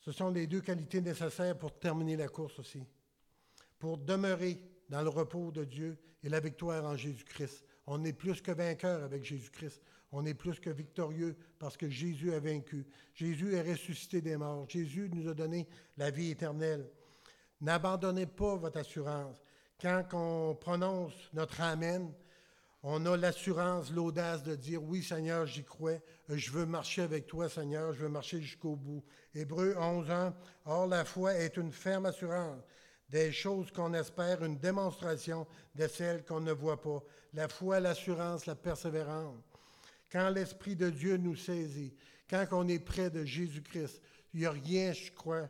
[0.01, 2.83] Ce sont les deux qualités nécessaires pour terminer la course aussi.
[3.79, 4.59] Pour demeurer
[4.89, 7.65] dans le repos de Dieu et la victoire en Jésus-Christ.
[7.87, 9.83] On est plus que vainqueur avec Jésus-Christ.
[10.13, 12.87] On est plus que victorieux parce que Jésus a vaincu.
[13.15, 14.69] Jésus est ressuscité des morts.
[14.69, 16.91] Jésus nous a donné la vie éternelle.
[17.61, 19.43] N'abandonnez pas votre assurance.
[19.81, 22.13] Quand on prononce notre Amen,
[22.83, 25.99] on a l'assurance, l'audace de dire Oui, Seigneur, j'y crois.
[26.29, 27.93] Je veux marcher avec toi, Seigneur.
[27.93, 29.05] Je veux marcher jusqu'au bout.
[29.35, 30.35] Hébreu 11 ans.
[30.65, 32.63] Or, la foi est une ferme assurance
[33.11, 37.03] des choses qu'on espère, une démonstration de celles qu'on ne voit pas.
[37.35, 39.37] La foi, l'assurance, la persévérance.
[40.11, 41.95] Quand l'Esprit de Dieu nous saisit,
[42.29, 44.01] quand on est près de Jésus-Christ,
[44.33, 45.49] il n'y a rien, je crois,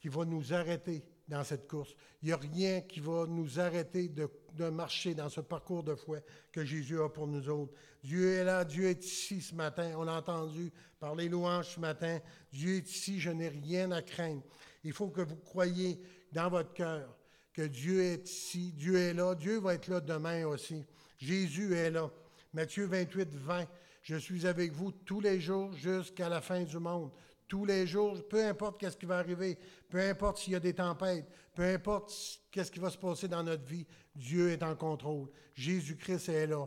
[0.00, 1.94] qui va nous arrêter dans cette course.
[2.22, 5.94] Il n'y a rien qui va nous arrêter de, de, marcher dans ce parcours de
[5.94, 6.18] foi
[6.50, 7.72] que Jésus a pour nous autres.
[8.02, 9.92] Dieu est là, Dieu est ici ce matin.
[9.96, 12.20] On l'a entendu par les louanges ce matin.
[12.52, 14.42] Dieu est ici, je n'ai rien à craindre.
[14.84, 16.00] Il faut que vous croyiez
[16.32, 17.16] dans votre cœur
[17.52, 20.84] que Dieu est ici, Dieu est là, Dieu va être là demain aussi.
[21.18, 22.10] Jésus est là.
[22.52, 23.66] Matthieu 28, 20.
[24.02, 27.10] Je suis avec vous tous les jours jusqu'à la fin du monde.
[27.52, 29.58] Tous les jours, peu importe qu'est-ce qui va arriver,
[29.90, 32.10] peu importe s'il y a des tempêtes, peu importe
[32.50, 33.86] qu'est-ce qui va se passer dans notre vie,
[34.16, 35.28] Dieu est en contrôle.
[35.52, 36.66] Jésus-Christ est là.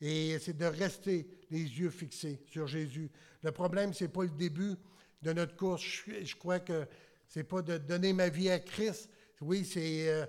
[0.00, 3.12] Et c'est de rester les yeux fixés sur Jésus.
[3.44, 4.74] Le problème, ce n'est pas le début
[5.22, 5.84] de notre course.
[6.24, 6.84] Je, crois que
[7.28, 9.08] ce n'est pas de donner ma vie à Christ.
[9.40, 10.26] Oui, c'est euh,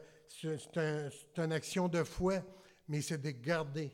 [0.76, 1.10] un,
[1.44, 2.44] une action de foi,
[2.88, 3.92] mais c'est de garder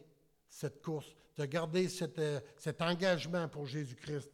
[0.50, 1.88] cette course, de garder
[2.20, 4.30] euh, cet engagement pour Jésus-Christ.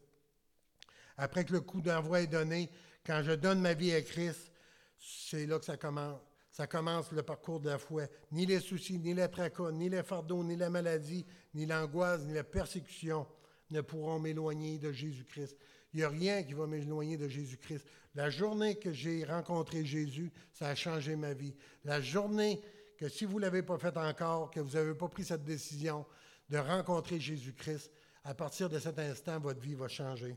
[1.17, 2.69] Après que le coup d'envoi est donné,
[3.05, 4.51] quand je donne ma vie à Christ,
[4.99, 6.19] c'est là que ça commence.
[6.51, 8.03] Ça commence le parcours de la foi.
[8.31, 12.33] Ni les soucis, ni les tracas, ni les fardeaux, ni la maladie, ni l'angoisse, ni
[12.33, 13.27] la persécution
[13.69, 15.55] ne pourront m'éloigner de Jésus-Christ.
[15.93, 17.85] Il n'y a rien qui va m'éloigner de Jésus-Christ.
[18.15, 21.55] La journée que j'ai rencontré Jésus, ça a changé ma vie.
[21.83, 22.61] La journée
[22.97, 26.05] que si vous ne l'avez pas faite encore, que vous n'avez pas pris cette décision
[26.49, 27.91] de rencontrer Jésus-Christ,
[28.23, 30.35] à partir de cet instant, votre vie va changer.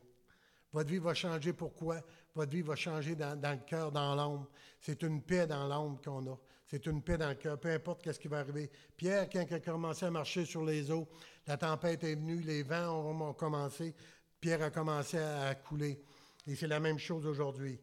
[0.73, 1.53] Votre vie va changer.
[1.53, 2.01] Pourquoi?
[2.35, 4.49] Votre vie va changer dans, le cœur, dans l'ombre.
[4.81, 6.39] C'est une paix dans l'ombre qu'on a.
[6.66, 8.71] C'est une paix dans le cœur, peu importe ce qui va arriver.
[8.97, 11.09] Pierre, quand il a commencé à marcher sur les eaux,
[11.47, 13.93] la tempête est venue, les vents ont, commencé,
[14.41, 16.01] Pierre a commencé à couler.
[16.47, 17.81] Et c'est la même chose aujourd'hui.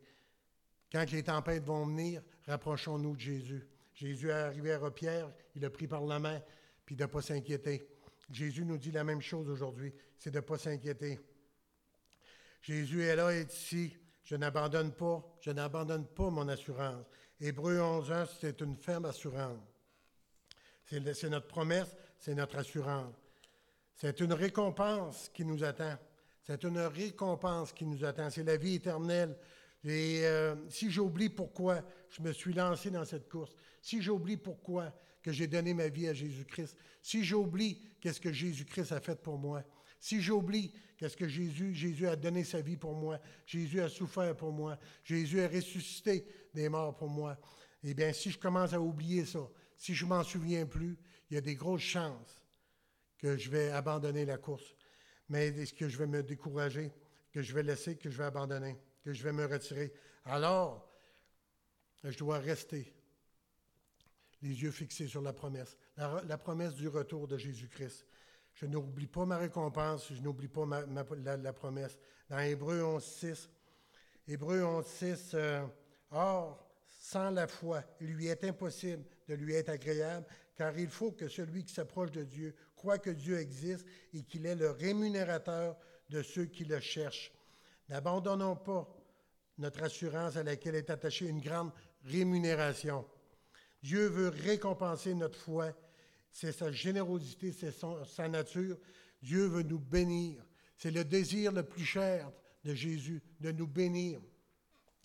[0.89, 3.67] Quand les tempêtes vont venir, rapprochons-nous de Jésus.
[3.93, 6.41] Jésus est arrivé à Pierre, il a pris par la main,
[6.85, 7.89] puis de ne pas s'inquiéter.
[8.31, 11.19] Jésus nous dit la même chose aujourd'hui, c'est de ne pas s'inquiéter.
[12.67, 13.95] Jésus est là, est ici.
[14.25, 17.05] Je n'abandonne pas, je n'abandonne pas mon assurance.
[17.39, 19.57] Hébreu 11 ans, c'est une ferme assurance.
[20.85, 23.15] C'est notre promesse, c'est notre assurance.
[23.95, 25.97] C'est une récompense qui nous attend.
[26.43, 28.29] C'est une récompense qui nous attend.
[28.29, 29.37] C'est la vie éternelle.
[29.85, 34.91] Et euh, si j'oublie pourquoi je me suis lancé dans cette course, si j'oublie pourquoi
[35.23, 39.37] que j'ai donné ma vie à Jésus-Christ, si j'oublie qu'est-ce que Jésus-Christ a fait pour
[39.37, 39.63] moi,
[39.99, 44.35] si j'oublie qu'est-ce que Jésus, Jésus a donné sa vie pour moi, Jésus a souffert
[44.35, 47.37] pour moi, Jésus a ressuscité des morts pour moi,
[47.83, 50.97] eh bien, si je commence à oublier ça, si je m'en souviens plus,
[51.29, 52.41] il y a des grosses chances
[53.17, 54.75] que je vais abandonner la course.
[55.29, 56.91] Mais est-ce que je vais me décourager,
[57.31, 59.93] que je vais laisser, que je vais abandonner, que je vais me retirer?
[60.25, 60.89] Alors,
[62.03, 62.93] je dois rester
[64.41, 68.05] les yeux fixés sur la promesse, la, promesse du retour de Jésus-Christ.
[68.59, 71.97] Je n'oublie pas ma récompense, je n'oublie pas la, promesse.
[72.27, 73.49] Dans Hébreu 11, 6,
[74.27, 75.63] Hébreu 11, 6, euh,
[76.09, 81.11] Or, sans la foi, il lui est impossible de lui être agréable, car il faut
[81.11, 85.77] que celui qui s'approche de Dieu croit que Dieu existe et qu'il est le rémunérateur
[86.09, 87.31] de ceux qui le cherchent.
[87.89, 88.91] N'abandonnons pas
[89.59, 91.71] notre assurance à laquelle est attachée une grande
[92.05, 93.05] rémunération.
[93.83, 95.73] Dieu veut récompenser notre foi.
[96.31, 97.73] C'est sa générosité, c'est
[98.05, 98.77] sa nature.
[99.21, 100.45] Dieu veut nous bénir.
[100.77, 102.31] C'est le désir le plus cher
[102.63, 104.21] de Jésus, de nous bénir,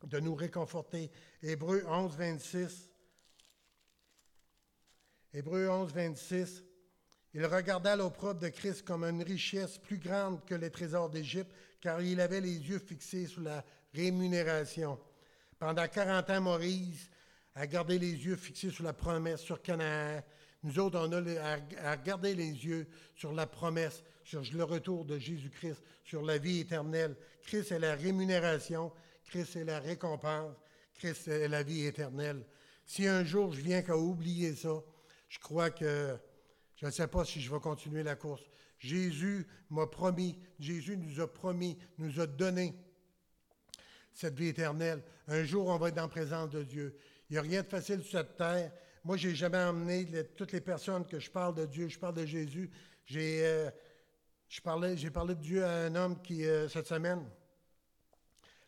[0.04, 1.10] de nous réconforter.
[1.42, 2.90] Hébreu 11, 26.
[5.32, 6.64] Hébreu 11, 26.
[7.34, 11.50] Il regarda l'opprobre de Christ comme une richesse plus grande que les trésors d'Égypte,
[11.80, 13.64] car il avait les yeux fixés sur la
[13.94, 15.00] rémunération.
[15.58, 17.08] Pendant 40 ans, Moïse
[17.54, 20.20] a gardé les yeux fixés sur la promesse, sur Canaan.
[20.62, 22.86] Nous autres, on a à regarder les yeux
[23.16, 27.16] sur la promesse, sur le retour de Jésus-Christ, sur la vie éternelle.
[27.42, 28.92] Christ est la rémunération,
[29.24, 30.54] Christ est la récompense,
[30.94, 32.46] Christ est la vie éternelle.
[32.86, 34.82] Si un jour je viens qu'à oublier ça,
[35.28, 36.16] je crois que
[36.76, 38.42] je ne sais pas si je vais continuer la course.
[38.78, 42.74] Jésus m'a promis, Jésus nous a promis, nous a donné
[44.12, 45.02] cette vie éternelle.
[45.28, 46.96] Un jour, on va être en présence de Dieu.
[47.30, 48.72] Il n'y a rien de facile sur cette terre.
[49.04, 52.14] Moi, je n'ai jamais emmené toutes les personnes que je parle de Dieu, je parle
[52.14, 52.70] de Jésus.
[53.04, 53.68] J'ai euh,
[54.62, 57.28] parlé, de Dieu à un homme qui, euh, cette semaine,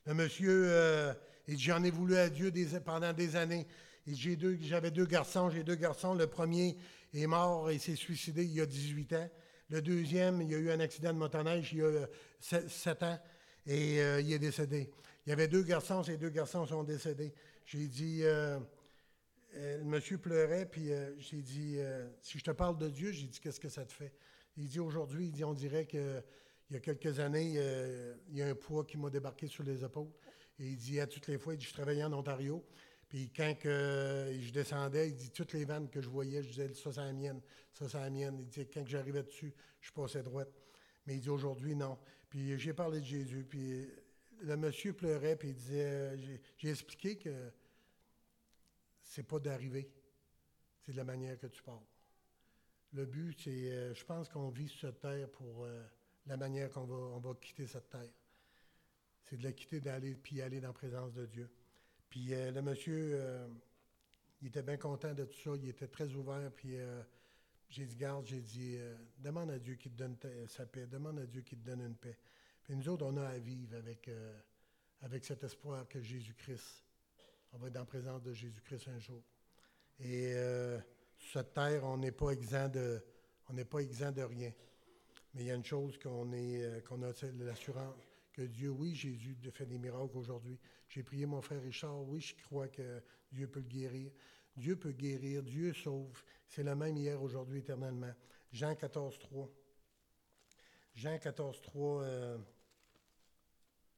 [0.07, 1.15] le monsieur, euh,
[1.47, 2.53] j'en ai voulu à Dieu
[2.85, 3.65] pendant des années.
[4.09, 6.15] J'avais deux, garçons, j'ai deux garçons.
[6.15, 6.77] Le premier
[7.13, 9.31] est mort et s'est suicidé il y a 18 ans.
[9.71, 12.09] Le deuxième, il y a eu un accident de motoneige il y a
[12.41, 13.19] 7 ans
[13.67, 14.91] et il est décédé.
[15.25, 17.33] Il y avait deux garçons, ces deux garçons sont décédés.
[17.65, 18.25] J'ai dit,
[19.57, 21.79] euh, le monsieur pleurait, puis euh, j'ai dit,
[22.21, 24.13] si je te parle de Dieu, j'ai dit, qu'est-ce que ça te fait?
[24.57, 26.23] Il dit, aujourd'hui, il dit, on dirait qu'il
[26.71, 27.55] y a quelques années,
[28.29, 30.11] il y a un poids qui m'a débarqué sur les épaules.
[30.59, 32.65] Et il dit, à toutes les fois, il dit, je travaillais en Ontario,
[33.09, 36.93] puis quand je descendais, il dit, toutes les vannes que je voyais, je disais, ça,
[36.93, 37.41] c'est la mienne,
[37.73, 38.39] ça, c'est la mienne.
[38.39, 40.53] Il dit, quand j'arrivais dessus, je passais droite.
[41.07, 41.99] Mais il dit, aujourd'hui, non.
[42.29, 43.89] Puis j'ai parlé de Jésus, puis
[44.45, 46.17] le monsieur pleurait puis il disait euh,
[46.57, 47.31] J'ai expliqué que
[49.15, 49.91] c'est pas d'arriver,
[50.81, 51.87] c'est de la manière que tu parles.
[52.93, 55.85] Le but, c'est, euh, je pense qu'on vit sur cette terre pour euh,
[56.27, 58.11] la manière qu'on va, on va quitter cette terre.
[59.25, 61.51] C'est de la quitter, d'aller, puis aller dans la présence de Dieu.
[62.11, 63.19] Puis le monsieur,
[64.41, 66.77] il était bien content de tout ça, il était très ouvert, puis
[67.71, 68.79] j'ai dit, garde, j'ai dit,
[69.19, 71.97] demande à Dieu qui te donne sa paix, demande à Dieu qui te donne une
[71.97, 72.17] paix.
[72.65, 74.41] Puis nous autres, on a à vivre avec, euh,
[75.03, 76.83] avec cet espoir que Jésus-Christ,
[77.55, 79.23] on va être en présence de Jésus-Christ un jour.
[80.01, 80.79] Et euh,
[81.17, 83.03] sur cette terre, on n'est pas exempt de,
[83.49, 84.53] on n'est pas exempt de rien.
[85.35, 87.95] Mais il y a une chose qu'on est, euh, qu'on a l'assurance
[88.33, 90.59] que Dieu, oui, Jésus fait des miracles aujourd'hui.
[90.89, 93.01] J'ai prié mon frère Richard, oui, je crois que
[93.31, 94.11] Dieu peut le guérir.
[94.57, 96.23] Dieu peut guérir, Dieu sauve.
[96.49, 98.13] C'est le même hier, aujourd'hui, éternellement.
[98.53, 99.51] Jean 14, 3.
[100.95, 102.05] Jean 14, 3.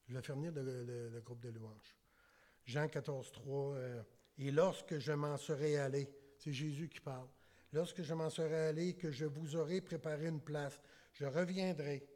[0.09, 1.96] Je vais faire venir le, groupe de louanges.
[2.67, 3.75] Jean 14, 3.
[3.75, 4.03] Euh,
[4.39, 7.29] et lorsque je m'en serai allé, c'est Jésus qui parle.
[7.73, 10.81] Lorsque je m'en serai allé, que je vous aurai préparé une place,
[11.13, 12.07] je reviendrai.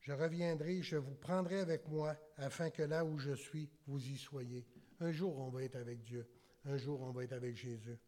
[0.00, 4.16] Je reviendrai, je vous prendrai avec moi, afin que là où je suis, vous y
[4.16, 4.66] soyez.
[5.00, 6.26] Un jour, on va être avec Dieu.
[6.64, 7.98] Un jour, on va être avec Jésus.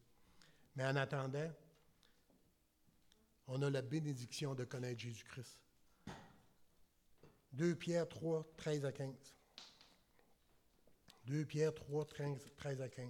[0.76, 1.50] Mais en attendant,
[3.46, 5.58] on a la bénédiction de connaître Jésus-Christ.
[7.52, 9.39] 2 Pierre 3, 13 à 15.
[11.24, 13.06] 2 Pierre 3, 13, à 15.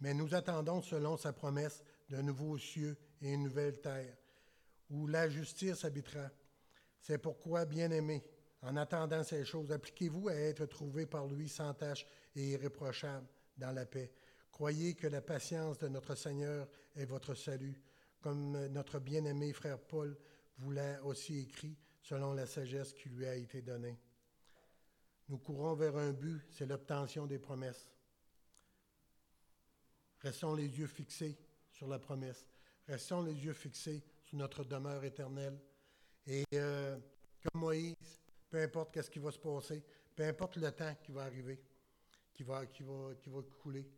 [0.00, 4.16] Mais nous attendons, selon sa promesse, de nouveaux cieux et une nouvelle terre,
[4.88, 6.30] où la justice habitera.
[7.00, 8.24] C'est pourquoi, bien-aimés,
[8.62, 13.26] en attendant ces choses, appliquez-vous à être trouvés par lui sans tache et irréprochable
[13.56, 14.12] dans la paix.
[14.50, 17.80] Croyez que la patience de notre Seigneur est votre salut
[18.20, 20.16] comme notre bien-aimé frère Paul
[20.58, 23.98] vous l'a aussi écrit selon la sagesse qui lui a été donnée.
[25.28, 27.88] Nous courons vers un but, c'est l'obtention des promesses.
[30.20, 31.38] Restons les yeux fixés
[31.70, 32.48] sur la promesse.
[32.86, 35.58] Restons les yeux fixés sur notre demeure éternelle.
[36.26, 36.98] Et euh,
[37.42, 37.94] comme Moïse,
[38.50, 39.82] peu importe qu'est-ce qui va se passer,
[40.14, 41.62] peu importe le temps qui va arriver,
[42.34, 43.88] qui va, qui va, qui va couler,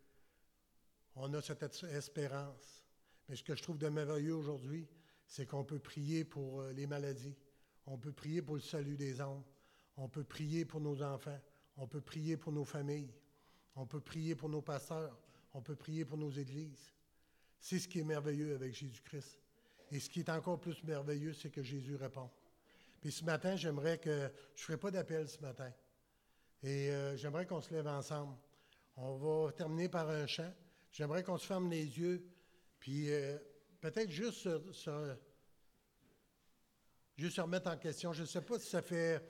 [1.17, 2.83] on a cette espérance
[3.29, 4.87] mais ce que je trouve de merveilleux aujourd'hui,
[5.33, 7.35] c'est qu'on peut prier pour euh, les maladies,
[7.87, 9.43] on peut prier pour le salut des hommes,
[9.97, 11.41] on peut prier pour nos enfants,
[11.78, 13.11] on peut prier pour nos familles,
[13.74, 15.18] on peut prier pour nos pasteurs,
[15.55, 16.93] on peut prier pour nos églises.
[17.59, 19.41] C'est ce qui est merveilleux avec Jésus-Christ.
[19.91, 22.28] Et ce qui est encore plus merveilleux, c'est que Jésus répond.
[23.01, 25.72] Puis ce matin, j'aimerais que je ne ferai pas d'appel ce matin.
[26.62, 28.37] Et euh, j'aimerais qu'on se lève ensemble.
[28.97, 30.53] On va terminer par un chant.
[30.93, 32.22] J'aimerais qu'on se ferme les yeux
[32.78, 33.39] puis euh,
[33.83, 35.16] peut-être juste se,
[37.16, 38.12] juste remettre en question.
[38.14, 39.22] Je ne sais pas si ça fait.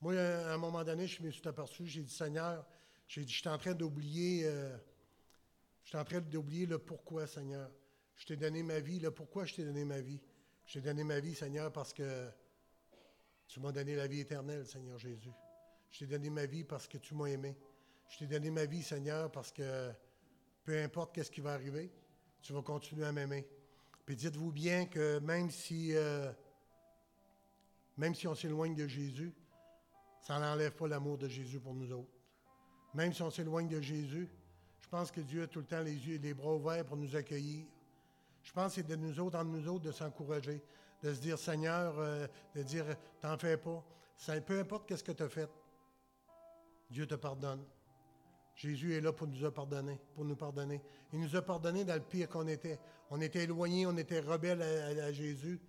[0.00, 2.64] Moi, à un moment donné, je me suis aperçu, j'ai dit Seigneur,
[3.08, 4.46] j'ai dit, je suis en train d'oublier.
[4.46, 4.76] Euh,
[5.82, 7.70] je suis en train d'oublier le pourquoi, Seigneur.
[8.16, 9.00] Je t'ai donné ma vie.
[9.00, 10.20] Le pourquoi je t'ai donné ma vie?
[10.64, 12.28] Je t'ai donné ma vie, Seigneur, parce que
[13.48, 15.30] tu m'as donné la vie éternelle, Seigneur Jésus.
[15.90, 17.56] Je t'ai donné ma vie parce que tu m'as aimé.
[18.08, 19.92] Je t'ai donné ma vie, Seigneur, parce que
[20.64, 21.92] peu importe qu'est-ce qui va arriver,
[22.42, 23.46] tu vas continuer à m'aimer.
[24.06, 26.32] Puis dites-vous bien que même si, euh,
[27.96, 29.34] même si on s'éloigne de Jésus,
[30.20, 32.12] ça n'enlève pas l'amour de Jésus pour nous autres.
[32.94, 34.28] Même si on s'éloigne de Jésus,
[34.80, 36.96] je pense que Dieu a tout le temps les yeux et les bras ouverts pour
[36.96, 37.66] nous accueillir.
[38.44, 40.62] Je pense que c'est de nous autres, entre nous autres, de s'encourager,
[41.02, 42.84] de se dire, Seigneur, euh, de dire,
[43.20, 43.84] t'en fais pas.
[44.46, 45.50] peu importe qu'est-ce que tu as fait,
[46.88, 47.64] Dieu te pardonne.
[48.56, 50.80] Jésus est là pour nous pardonner, pour nous pardonner.
[51.12, 52.78] Il nous a pardonné dans le pire qu'on était.
[53.10, 55.60] On était éloignés, on était rebelles à, Jésus.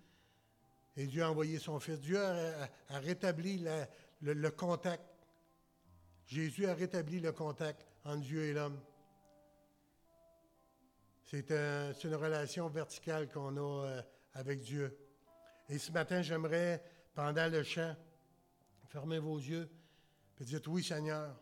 [0.95, 1.99] Et Dieu a envoyé son Fils.
[1.99, 2.69] Dieu a,
[2.99, 3.63] rétabli
[4.21, 5.03] le, contact.
[6.25, 8.79] Jésus a rétabli le contact entre Dieu et l'homme.
[11.25, 14.01] C'est une relation verticale qu'on a euh,
[14.33, 14.97] avec Dieu.
[15.67, 16.81] Et ce matin, j'aimerais,
[17.13, 17.93] pendant le chant,
[18.85, 19.69] fermer vos yeux
[20.39, 21.35] et dire Oui, Seigneur.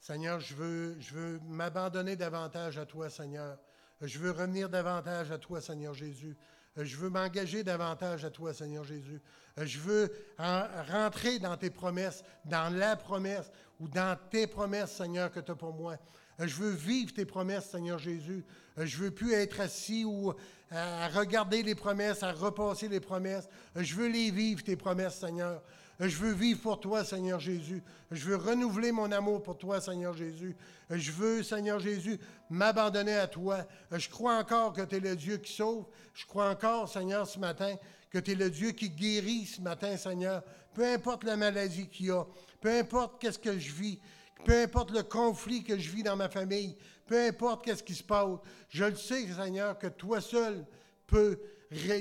[0.00, 3.58] Seigneur, je veux, m'abandonner davantage à toi, Seigneur.
[4.00, 6.36] Je veux revenir davantage à toi, Seigneur Jésus.
[6.76, 9.20] Je veux m'engager davantage à toi, Seigneur Jésus.
[9.56, 15.40] Je veux rentrer dans tes promesses, dans la promesse ou dans tes promesses, Seigneur, que
[15.40, 15.96] tu as pour moi.
[16.38, 18.44] Je veux vivre tes promesses, Seigneur Jésus.
[18.76, 20.34] Je veux plus être assis ou
[20.70, 23.48] à regarder les promesses, à repasser les promesses.
[23.74, 25.62] Je veux les vivre, tes promesses, Seigneur.
[25.98, 27.82] Je veux vivre pour toi, Seigneur Jésus.
[28.10, 30.54] Je veux renouveler mon amour pour toi, Seigneur Jésus.
[30.90, 32.18] Je veux, Seigneur Jésus,
[32.50, 33.64] m'abandonner à toi.
[33.90, 35.86] Je crois encore que tu es le Dieu qui sauve.
[36.12, 37.76] Je crois encore, Seigneur, ce matin,
[38.10, 40.42] que tu es le Dieu qui guérit ce matin, Seigneur.
[40.74, 42.24] Peu importe la maladie qu'il y a,
[42.60, 43.98] peu importe qu'est-ce que je vis,
[44.44, 46.76] peu importe le conflit que je vis dans ma famille,
[47.06, 48.38] peu importe qu'est-ce qui se passe,
[48.68, 50.66] je le sais, Seigneur, que toi seul
[51.06, 51.40] peux,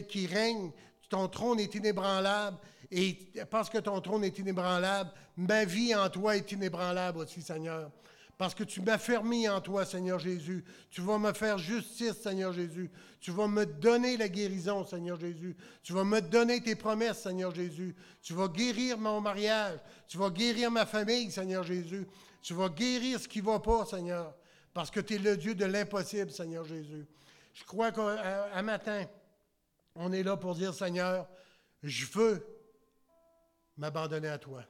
[0.10, 0.72] qui règne,
[1.10, 2.58] ton trône est inébranlable
[2.98, 3.20] et
[3.52, 7.92] parce que ton trône est inébranlable, ma vie en toi est inébranlable aussi, Seigneur.
[8.38, 10.64] Parce que tu m'as fermé en toi, Seigneur Jésus.
[10.90, 12.90] Tu vas me faire justice, Seigneur Jésus.
[13.20, 15.58] Tu vas me donner la guérison, Seigneur Jésus.
[15.84, 17.98] Tu vas me donner tes promesses, Seigneur Jésus.
[18.22, 19.80] Tu vas guérir mon mariage.
[20.08, 22.08] Tu vas guérir ma famille, Seigneur Jésus.
[22.42, 24.34] Tu vas guérir ce qui ne va pas, Seigneur.
[24.74, 27.06] Parce que tu es le Dieu de l'impossible, Seigneur Jésus.
[27.54, 29.04] Je crois qu'un matin,
[29.96, 31.28] on est là pour dire, Seigneur,
[31.84, 32.55] je veux
[33.78, 34.64] m'abandonner à toi.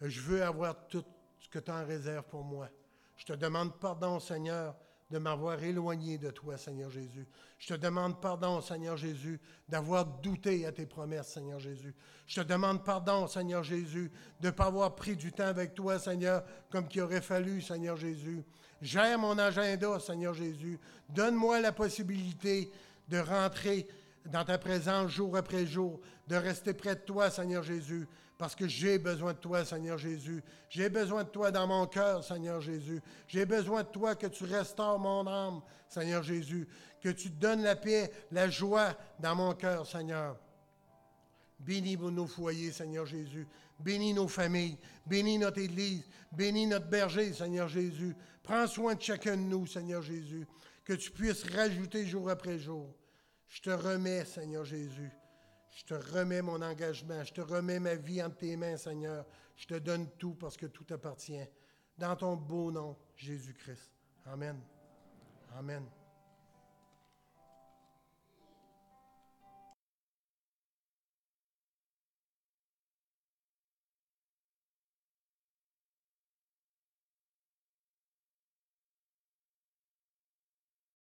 [0.00, 1.04] Je veux avoir tout
[1.38, 2.68] ce que tu en réserves pour moi.
[3.16, 4.74] Je te demande pardon, Seigneur,
[5.10, 7.26] de m'avoir éloigné de toi, Seigneur Jésus.
[7.58, 11.94] Je te demande pardon, Seigneur Jésus, d'avoir douté à tes promesses, Seigneur Jésus.
[12.26, 14.10] Je te demande pardon, Seigneur Jésus,
[14.40, 17.96] de ne pas avoir pris du temps avec toi, Seigneur, comme qu'il aurait fallu, Seigneur
[17.96, 18.42] Jésus.
[18.80, 20.80] Gère mon agenda, Seigneur Jésus.
[21.10, 22.72] Donne-moi la possibilité
[23.08, 23.86] de rentrer
[24.26, 28.06] dans ta présence jour après jour, de rester près de toi, Seigneur Jésus,
[28.38, 30.42] parce que j'ai besoin de toi, Seigneur Jésus.
[30.68, 33.00] J'ai besoin de toi dans mon cœur, Seigneur Jésus.
[33.28, 36.66] J'ai besoin de toi que tu restaures mon âme, Seigneur Jésus.
[37.00, 40.36] Que tu donnes la paix, la joie dans mon cœur, Seigneur.
[41.60, 43.46] Bénis nos foyers, Seigneur Jésus.
[43.78, 44.78] Bénis nos familles.
[45.06, 46.02] Bénis notre Église.
[46.32, 48.16] Bénis notre berger, Seigneur Jésus.
[48.42, 50.46] Prends soin de chacun de nous, Seigneur Jésus.
[50.84, 52.88] Que tu puisses rajouter jour après jour.
[53.52, 55.12] Je te remets, Seigneur Jésus.
[55.68, 57.22] Je te remets mon engagement.
[57.22, 59.26] Je te remets ma vie entre tes mains, Seigneur.
[59.56, 61.46] Je te donne tout parce que tout appartient.
[61.98, 63.90] Dans ton beau nom, Jésus-Christ.
[64.24, 64.58] Amen.
[65.54, 65.84] Amen.